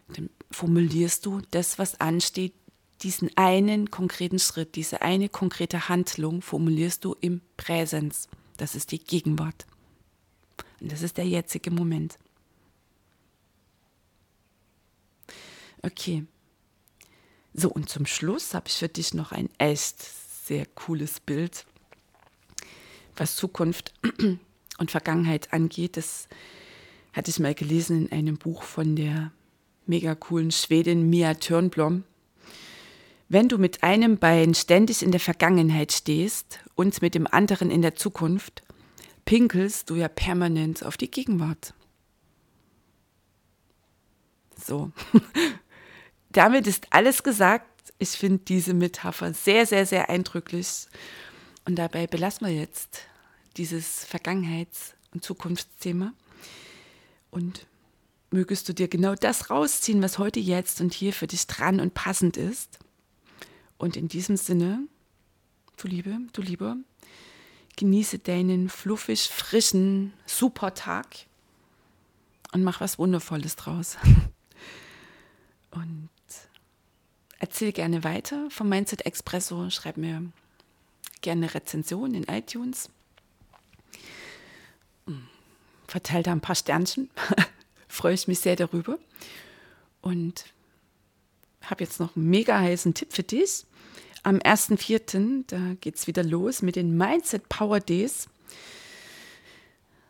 Dann 0.10 0.30
formulierst 0.52 1.26
du 1.26 1.42
das, 1.52 1.80
was 1.80 2.00
ansteht, 2.00 2.54
diesen 3.02 3.36
einen 3.36 3.90
konkreten 3.90 4.40
Schritt, 4.40 4.76
diese 4.76 5.02
eine 5.02 5.28
konkrete 5.28 5.90
Handlung 5.90 6.42
formulierst 6.42 7.04
du 7.04 7.16
im 7.20 7.42
Präsens. 7.58 8.30
Das 8.58 8.76
ist 8.76 8.92
die 8.92 9.00
Gegenwart. 9.00 9.66
Und 10.80 10.92
das 10.92 11.02
ist 11.02 11.18
der 11.18 11.28
jetzige 11.28 11.72
Moment. 11.72 12.18
Okay, 15.82 16.26
so, 17.58 17.70
und 17.70 17.90
zum 17.90 18.06
Schluss 18.06 18.54
habe 18.54 18.68
ich 18.68 18.74
für 18.74 18.90
dich 18.90 19.14
noch 19.14 19.32
ein 19.32 19.50
echt 19.58 20.04
sehr 20.46 20.66
cooles 20.66 21.22
Bild, 21.22 21.66
was 23.16 23.38
Zukunft 23.38 23.94
und 24.78 24.92
Vergangenheit 24.92 25.54
angeht. 25.54 25.96
Das 25.96 26.28
hatte 27.14 27.32
ich 27.32 27.40
mal 27.40 27.56
gelesen 27.56 28.08
in 28.08 28.12
einem 28.12 28.38
Buch 28.38 28.64
von 28.64 28.98
der 28.98 29.32
mega 29.86 30.16
coolen 30.16 30.52
Schwedin 30.52 31.10
Mia 31.10 31.36
Törnblom. 31.36 32.04
Wenn 33.28 33.50
du 33.50 33.58
mit 33.58 33.82
einem 33.84 34.18
Bein 34.18 34.54
ständig 34.54 35.02
in 35.02 35.12
der 35.12 35.20
Vergangenheit 35.20 35.92
stehst 35.92 36.60
und 36.76 37.02
mit 37.02 37.16
dem 37.16 37.26
anderen 37.28 37.72
in 37.72 37.82
der 37.82 37.96
Zukunft, 37.96 38.62
pinkelst 39.26 39.90
du 39.90 39.96
ja 39.96 40.08
permanent 40.08 40.86
auf 40.86 40.98
die 40.98 41.10
Gegenwart. 41.10 41.74
So, 44.64 44.92
damit 46.30 46.68
ist 46.68 46.88
alles 46.92 47.24
gesagt. 47.24 47.94
Ich 47.98 48.10
finde 48.10 48.44
diese 48.46 48.74
Metapher 48.74 49.34
sehr, 49.34 49.66
sehr, 49.66 49.86
sehr 49.86 50.10
eindrücklich. 50.10 50.88
Und 51.66 51.76
dabei 51.76 52.08
belassen 52.08 52.46
wir 52.46 52.54
jetzt 52.54 53.02
dieses 53.58 54.06
Vergangenheits- 54.06 54.94
und 55.14 55.24
Zukunftsthema. 55.24 56.14
Und 57.32 57.66
mögest 58.32 58.70
du 58.70 58.74
dir 58.74 58.88
genau 58.88 59.16
das 59.16 59.50
rausziehen, 59.50 60.02
was 60.02 60.20
heute, 60.20 60.40
jetzt 60.40 60.82
und 60.82 60.94
hier 60.94 61.14
für 61.14 61.28
dich 61.28 61.48
dran 61.48 61.80
und 61.80 61.94
passend 61.94 62.38
ist. 62.38 62.80
Und 63.78 63.98
in 63.98 64.08
diesem 64.08 64.38
Sinne, 64.38 64.88
du 65.78 65.88
Liebe, 65.88 66.18
du 66.34 66.42
Lieber, 66.42 66.78
genieße 67.76 68.20
deinen 68.20 68.70
fluffig, 68.70 69.30
frischen, 69.30 70.14
super 70.26 70.74
Tag 70.74 71.08
und 72.54 72.64
mach 72.64 72.80
was 72.80 72.98
Wundervolles 72.98 73.56
draus. 73.56 73.98
Und 75.72 76.10
erzähl 77.40 77.74
gerne 77.74 78.06
weiter 78.06 78.50
vom 78.50 78.70
Mindset 78.70 79.06
Expresso. 79.06 79.70
Schreib 79.70 79.98
mir 79.98 80.32
gerne 81.20 81.54
Rezension 81.54 82.14
in 82.14 82.24
iTunes. 82.24 82.90
verteile 85.88 86.24
da 86.24 86.32
ein 86.32 86.42
paar 86.42 86.56
Sternchen. 86.56 87.10
Freue 87.88 88.14
ich 88.14 88.28
mich 88.28 88.40
sehr 88.40 88.56
darüber. 88.56 88.98
Und 90.02 90.46
habe 91.70 91.84
jetzt 91.84 92.00
noch 92.00 92.16
einen 92.16 92.30
mega 92.30 92.60
heißen 92.60 92.94
Tipp 92.94 93.14
für 93.14 93.24
dich. 93.24 93.66
Am 94.24 94.38
1.4., 94.38 95.44
da 95.48 95.60
geht 95.82 95.96
es 95.96 96.08
wieder 96.08 96.24
los 96.24 96.62
mit 96.62 96.76
den 96.76 96.98
Mindset 96.98 97.48
Power 97.48 97.80
Days. 97.80 98.28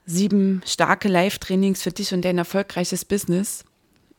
Sieben 0.05 0.61
starke 0.65 1.07
Live-Trainings 1.07 1.81
für 1.81 1.91
dich 1.91 2.13
und 2.13 2.23
dein 2.23 2.37
erfolgreiches 2.37 3.05
Business. 3.05 3.65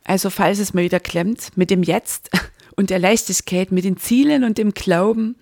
Also 0.03 0.29
falls 0.29 0.59
es 0.59 0.73
mal 0.73 0.83
wieder 0.83 0.99
klemmt, 0.99 1.55
mit 1.55 1.69
dem 1.69 1.83
Jetzt 1.83 2.29
und 2.75 2.89
der 2.89 2.99
Leichtigkeit, 2.99 3.71
mit 3.71 3.85
den 3.85 3.97
Zielen 3.97 4.43
und 4.43 4.57
dem 4.57 4.73
Glauben, 4.73 5.35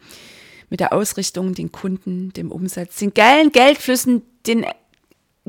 mit 0.69 0.79
der 0.79 0.93
Ausrichtung, 0.93 1.53
den 1.53 1.71
Kunden, 1.71 2.33
dem 2.33 2.51
Umsatz, 2.51 2.97
den 2.97 3.13
geilen 3.13 3.51
Geldflüssen, 3.51 4.21
den 4.47 4.65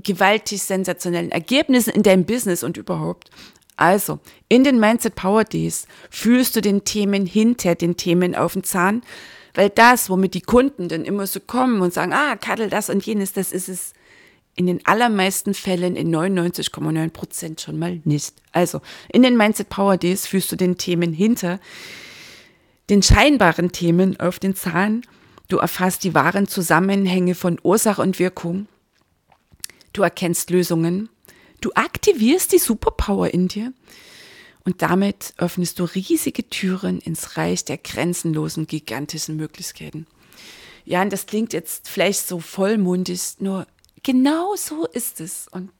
gewaltig 0.03 0.63
sensationellen 0.63 1.31
Ergebnissen 1.31 1.91
in 1.91 2.03
deinem 2.03 2.25
Business 2.25 2.63
und 2.63 2.77
überhaupt. 2.77 3.31
Also, 3.77 4.21
in 4.49 4.65
den 4.65 4.81
Mindset 4.81 5.15
Power 5.15 5.45
Days 5.45 5.87
fühlst 6.11 6.57
du 6.57 6.61
den 6.61 6.85
Themen 6.85 7.27
hinter 7.27 7.75
den 7.75 7.97
Themen 7.97 8.35
auf 8.35 8.55
den 8.55 8.65
Zahn, 8.65 9.03
weil 9.55 9.71
das, 9.71 10.09
womit 10.09 10.35
die 10.35 10.41
Kunden 10.41 10.89
dann 10.89 11.05
immer 11.05 11.27
so 11.27 11.41
kommen 11.41 11.81
und 11.81 11.93
sagen, 11.93 12.13
ah, 12.13 12.37
Kadel, 12.37 12.71
das 12.71 12.89
und 12.89 13.05
jenes, 13.05 13.33
das 13.33 13.53
ist 13.53 13.69
es 13.69 13.93
in 14.55 14.67
den 14.67 14.85
allermeisten 14.87 15.53
Fällen 15.53 15.97
in 15.97 16.15
99,9 16.15 17.11
Prozent 17.11 17.61
schon 17.61 17.79
mal 17.79 18.01
nicht. 18.05 18.35
Also, 18.53 18.81
in 19.13 19.23
den 19.23 19.37
Mindset 19.37 19.69
Power 19.69 19.99
Days 19.99 20.27
fühlst 20.27 20.51
du 20.51 20.57
den 20.57 20.79
Themen 20.79 21.13
hinter 21.13 21.61
den 22.89 23.03
scheinbaren 23.03 23.73
Themen 23.73 24.19
auf 24.19 24.39
den 24.39 24.55
Zahn. 24.55 25.03
Du 25.49 25.59
erfasst 25.59 26.05
die 26.05 26.15
wahren 26.15 26.49
Zusammenhänge 26.49 27.35
von 27.35 27.59
Ursache 27.63 28.01
und 28.01 28.19
Wirkung. 28.19 28.69
Du 29.93 30.03
erkennst 30.03 30.51
Lösungen 30.51 31.11
Du 31.67 31.73
aktivierst 31.75 32.53
die 32.53 32.61
Superpower 32.61 33.35
in 33.35 33.49
dir 33.49 33.73
und 34.65 34.83
damit 34.83 35.35
öffnest 35.37 35.81
du 35.81 35.83
riesige 35.83 36.49
Türen 36.49 37.01
ins 37.01 37.37
Reich 37.37 37.65
der 37.65 37.77
grenzenlosen, 37.77 38.69
gigantischen 38.69 39.35
Möglichkeiten. 39.35 40.07
Ja, 40.85 41.03
und 41.03 41.13
das 41.13 41.27
klingt 41.27 41.53
jetzt 41.53 41.89
vielleicht 41.89 42.25
so 42.25 42.39
vollmundig, 42.39 43.41
nur 43.41 43.67
genau 44.05 44.55
so 44.55 44.87
ist 44.87 45.21
es. 45.21 45.49
Und 45.49 45.73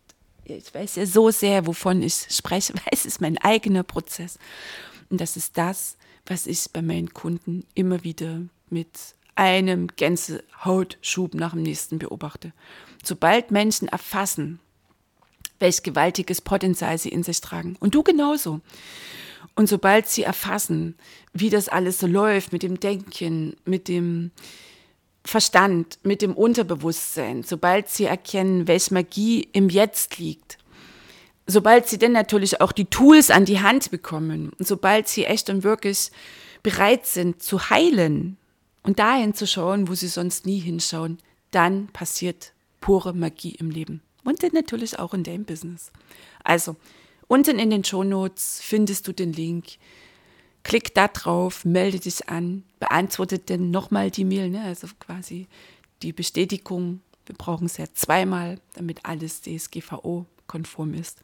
ich 0.43 0.75
weiß 0.75 0.97
ja 0.97 1.07
so 1.07 1.31
sehr, 1.31 1.69
wovon 1.69 2.03
ich 2.03 2.27
spreche, 2.31 2.75
weil 2.75 2.91
es 2.91 3.07
ist 3.07 3.21
mein 3.21 3.39
eigener 3.39 3.85
Prozess. 3.85 4.41
Und 5.09 5.21
das 5.21 5.37
ist 5.37 5.57
das, 5.57 5.99
was 6.27 6.49
ich 6.49 6.69
bei 6.73 6.83
meinen 6.83 7.15
Kunden 7.15 7.65
immer 7.75 8.03
wieder 8.03 8.41
mit 8.71 8.91
einem 9.37 9.87
Gänsehautschub 9.87 11.35
nach 11.35 11.53
dem 11.53 11.63
nächsten 11.63 12.01
beobachte. 12.01 12.53
Sobald 13.05 13.53
Menschen 13.53 13.87
erfassen, 13.87 14.59
welch 15.59 15.83
gewaltiges 15.83 16.41
Potenzial 16.41 16.99
sie 16.99 17.09
in 17.09 17.23
sich 17.23 17.41
tragen. 17.41 17.77
Und 17.81 17.95
du 17.95 18.03
genauso. 18.03 18.61
Und 19.55 19.69
sobald 19.69 20.09
sie 20.09 20.23
erfassen, 20.23 20.97
wie 21.33 21.51
das 21.51 21.69
alles 21.69 21.99
so 21.99 22.07
läuft 22.07 22.53
mit 22.53 22.63
dem 22.63 22.79
Denken, 22.79 23.57
mit 23.65 23.89
dem 23.89 24.31
Verstand, 25.25 25.99
mit 26.03 26.23
dem 26.23 26.35
Unterbewusstsein, 26.35 27.43
sobald 27.43 27.89
sie 27.89 28.05
erkennen, 28.05 28.69
welche 28.69 28.95
Magie 28.95 29.49
im 29.53 29.69
Jetzt 29.69 30.19
liegt, 30.19 30.59
sobald 31.47 31.89
sie 31.89 31.99
dann 31.99 32.13
natürlich 32.13 32.61
auch 32.61 32.73
die 32.73 32.85
Tools 32.85 33.31
an 33.31 33.45
die 33.45 33.61
Hand 33.61 33.91
bekommen 33.91 34.53
und 34.59 34.67
sobald 34.69 35.09
sie 35.09 35.25
echt 35.25 35.49
und 35.51 35.65
wirklich 35.65 36.11
bereit 36.63 37.07
sind 37.07 37.43
zu 37.43 37.71
heilen 37.71 38.37
und 38.83 38.99
dahin 38.99 39.35
zu 39.35 39.47
schauen, 39.47 39.89
wo 39.89 39.95
sie 39.95 40.09
sonst 40.09 40.47
nie 40.47 40.59
hinschauen, 40.59 41.19
dann 41.51 41.89
passiert 41.89 42.53
pure 42.81 43.13
Magie 43.15 43.55
im 43.55 43.71
Leben 43.71 44.03
und 44.27 44.43
dann 44.43 44.51
natürlich 44.53 44.99
auch 44.99 45.15
in 45.15 45.23
deinem 45.23 45.45
Business. 45.45 45.93
Also, 46.43 46.77
unten 47.29 47.59
in 47.59 47.71
den 47.71 47.85
Show 47.85 48.05
Notes 48.05 48.61
findest 48.63 49.07
du 49.09 49.13
den 49.13 49.33
Link. 49.33 49.79
Klick 50.65 50.95
da 50.95 51.07
drauf, 51.07 51.65
melde 51.65 52.01
dich 52.01 52.29
an, 52.29 52.65
beantworte 52.81 53.39
dann 53.39 53.71
nochmal 53.71 54.11
die 54.11 54.25
Mail, 54.25 54.51
ne? 54.51 54.63
also 54.63 54.89
quasi 54.99 55.47
die 56.03 56.13
Bestätigung. 56.13 57.01
Wir 57.25 57.37
brauchen 57.37 57.67
es 57.67 57.77
ja 57.77 57.87
zweimal, 57.95 58.59
damit 58.75 59.05
alles 59.05 59.43
DSGVO-konform 59.43 60.95
ist. 60.95 61.23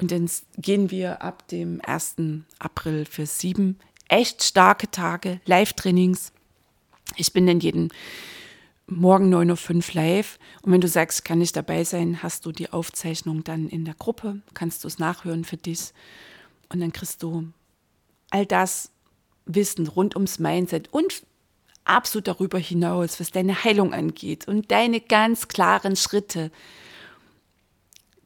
Und 0.00 0.10
dann 0.10 0.30
gehen 0.56 0.90
wir 0.90 1.22
ab 1.22 1.46
dem 1.48 1.80
1. 1.84 2.16
April 2.58 3.04
für 3.04 3.26
sieben 3.26 3.78
echt 4.08 4.42
starke 4.42 4.90
Tage, 4.90 5.40
Live-Trainings. 5.44 6.32
Ich 7.16 7.32
bin 7.34 7.46
dann 7.46 7.60
jeden 7.60 7.90
morgen 8.88 9.32
9.05 9.32 9.88
Uhr 9.88 10.02
live. 10.02 10.38
Und 10.62 10.72
wenn 10.72 10.80
du 10.80 10.88
sagst, 10.88 11.24
kann 11.24 11.40
ich 11.40 11.52
dabei 11.52 11.84
sein, 11.84 12.22
hast 12.22 12.46
du 12.46 12.52
die 12.52 12.72
Aufzeichnung 12.72 13.44
dann 13.44 13.68
in 13.68 13.84
der 13.84 13.94
Gruppe, 13.94 14.40
kannst 14.54 14.82
du 14.82 14.88
es 14.88 14.98
nachhören 14.98 15.44
für 15.44 15.56
dich. 15.56 15.92
Und 16.70 16.80
dann 16.80 16.92
kriegst 16.92 17.22
du 17.22 17.48
all 18.30 18.46
das 18.46 18.90
Wissen 19.46 19.86
rund 19.86 20.16
ums 20.16 20.38
Mindset 20.38 20.92
und 20.92 21.22
absolut 21.84 22.28
darüber 22.28 22.58
hinaus, 22.58 23.18
was 23.20 23.30
deine 23.30 23.64
Heilung 23.64 23.94
angeht 23.94 24.46
und 24.46 24.70
deine 24.70 25.00
ganz 25.00 25.48
klaren 25.48 25.96
Schritte, 25.96 26.50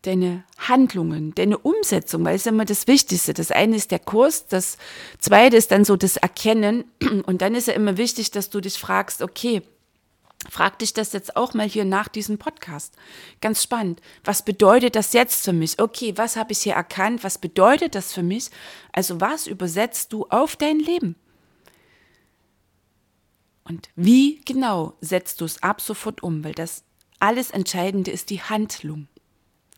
deine 0.03 0.43
Handlungen, 0.59 1.33
deine 1.35 1.59
Umsetzung, 1.59 2.25
weil 2.25 2.35
es 2.35 2.47
immer 2.47 2.65
das 2.65 2.89
Wichtigste. 2.89 3.35
Das 3.35 3.53
eine 3.53 3.77
ist 3.77 3.93
der 3.93 4.01
Kurs, 4.01 4.49
das 4.49 4.79
zweite 5.21 5.57
ist 5.57 5.71
dann 5.71 5.85
so 5.85 5.97
das 5.97 6.17
Erkennen 6.17 6.85
und 7.27 7.41
dann 7.41 7.55
ist 7.55 7.69
ja 7.69 7.75
immer 7.75 7.97
wichtig, 7.97 8.33
dass 8.33 8.51
du 8.51 8.61
dich 8.61 8.79
fragst, 8.79 9.23
okay, 9.23 9.63
Frag 10.51 10.79
dich 10.81 10.93
das 10.93 11.13
jetzt 11.13 11.37
auch 11.37 11.55
mal 11.55 11.69
hier 11.69 11.85
nach 11.85 12.09
diesem 12.09 12.39
Podcast. 12.39 12.95
Ganz 13.41 13.63
spannend. 13.63 14.01
Was 14.25 14.45
bedeutet 14.45 14.97
das 14.97 15.13
jetzt 15.13 15.45
für 15.45 15.53
mich? 15.53 15.79
Okay, 15.81 16.15
was 16.17 16.37
habe 16.37 16.53
ich 16.53 16.61
hier 16.61 16.75
erkannt? 16.75 17.25
Was 17.25 17.39
bedeutet 17.39 17.95
das 17.95 18.13
für 18.13 18.23
mich? 18.23 18.51
Also 18.93 19.21
was 19.21 19.47
übersetzt 19.47 20.13
du 20.13 20.27
auf 20.29 20.57
dein 20.57 20.79
Leben? 20.79 21.17
Und 23.65 23.89
wie 23.95 24.41
genau 24.45 24.95
setzt 25.01 25.41
du 25.41 25.45
es 25.45 25.63
ab 25.63 25.81
sofort 25.81 26.23
um? 26.23 26.43
Weil 26.43 26.55
das 26.55 26.83
alles 27.21 27.51
Entscheidende 27.51 28.11
ist 28.11 28.31
die 28.31 28.43
Handlung. 28.43 29.07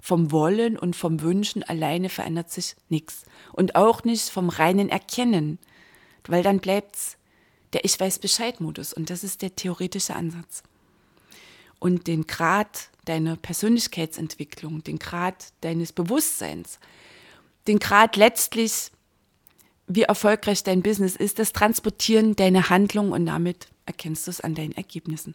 Vom 0.00 0.32
Wollen 0.32 0.78
und 0.78 0.96
vom 0.96 1.20
Wünschen 1.20 1.62
alleine 1.62 2.08
verändert 2.08 2.50
sich 2.50 2.76
nichts. 2.88 3.24
Und 3.52 3.76
auch 3.76 4.04
nicht 4.04 4.30
vom 4.30 4.48
reinen 4.48 4.88
Erkennen. 4.88 5.58
Weil 6.26 6.42
dann 6.42 6.60
bleibt 6.60 6.96
es 6.96 7.16
der 7.74 7.84
Ich 7.84 7.98
weiß 7.98 8.20
Bescheid-Modus. 8.20 8.92
Und 8.92 9.10
das 9.10 9.24
ist 9.24 9.42
der 9.42 9.54
theoretische 9.54 10.14
Ansatz. 10.14 10.62
Und 11.78 12.06
den 12.06 12.26
Grad 12.26 12.88
deiner 13.04 13.36
Persönlichkeitsentwicklung, 13.36 14.82
den 14.82 14.98
Grad 14.98 15.52
deines 15.60 15.92
Bewusstseins, 15.92 16.78
den 17.66 17.78
Grad 17.78 18.16
letztlich, 18.16 18.90
wie 19.86 20.02
erfolgreich 20.02 20.62
dein 20.62 20.82
Business 20.82 21.16
ist, 21.16 21.38
das 21.38 21.52
Transportieren 21.52 22.36
deiner 22.36 22.70
Handlung 22.70 23.12
und 23.12 23.26
damit 23.26 23.68
erkennst 23.84 24.26
du 24.26 24.30
es 24.30 24.40
an 24.40 24.54
deinen 24.54 24.72
Ergebnissen. 24.72 25.34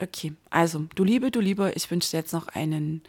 Okay, 0.00 0.32
also 0.48 0.86
du 0.94 1.04
Liebe, 1.04 1.30
du 1.30 1.40
Lieber, 1.40 1.76
ich 1.76 1.90
wünsche 1.90 2.10
dir 2.12 2.18
jetzt 2.18 2.32
noch 2.32 2.48
einen 2.48 3.02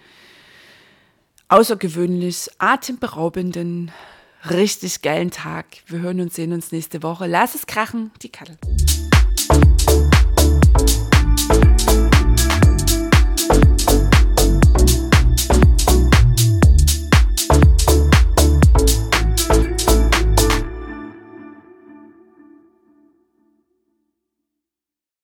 außergewöhnlich 1.48 2.50
atemberaubenden 2.58 3.92
richtig 4.50 5.02
geilen 5.02 5.32
Tag. 5.32 5.66
Wir 5.88 6.00
hören 6.00 6.22
und 6.22 6.34
sehen 6.34 6.54
uns 6.54 6.72
nächste 6.72 7.04
Woche. 7.04 7.28
Lass 7.28 7.56
es 7.56 7.66
krachen, 7.66 8.12
die 8.22 8.30
Kattel. 8.30 8.58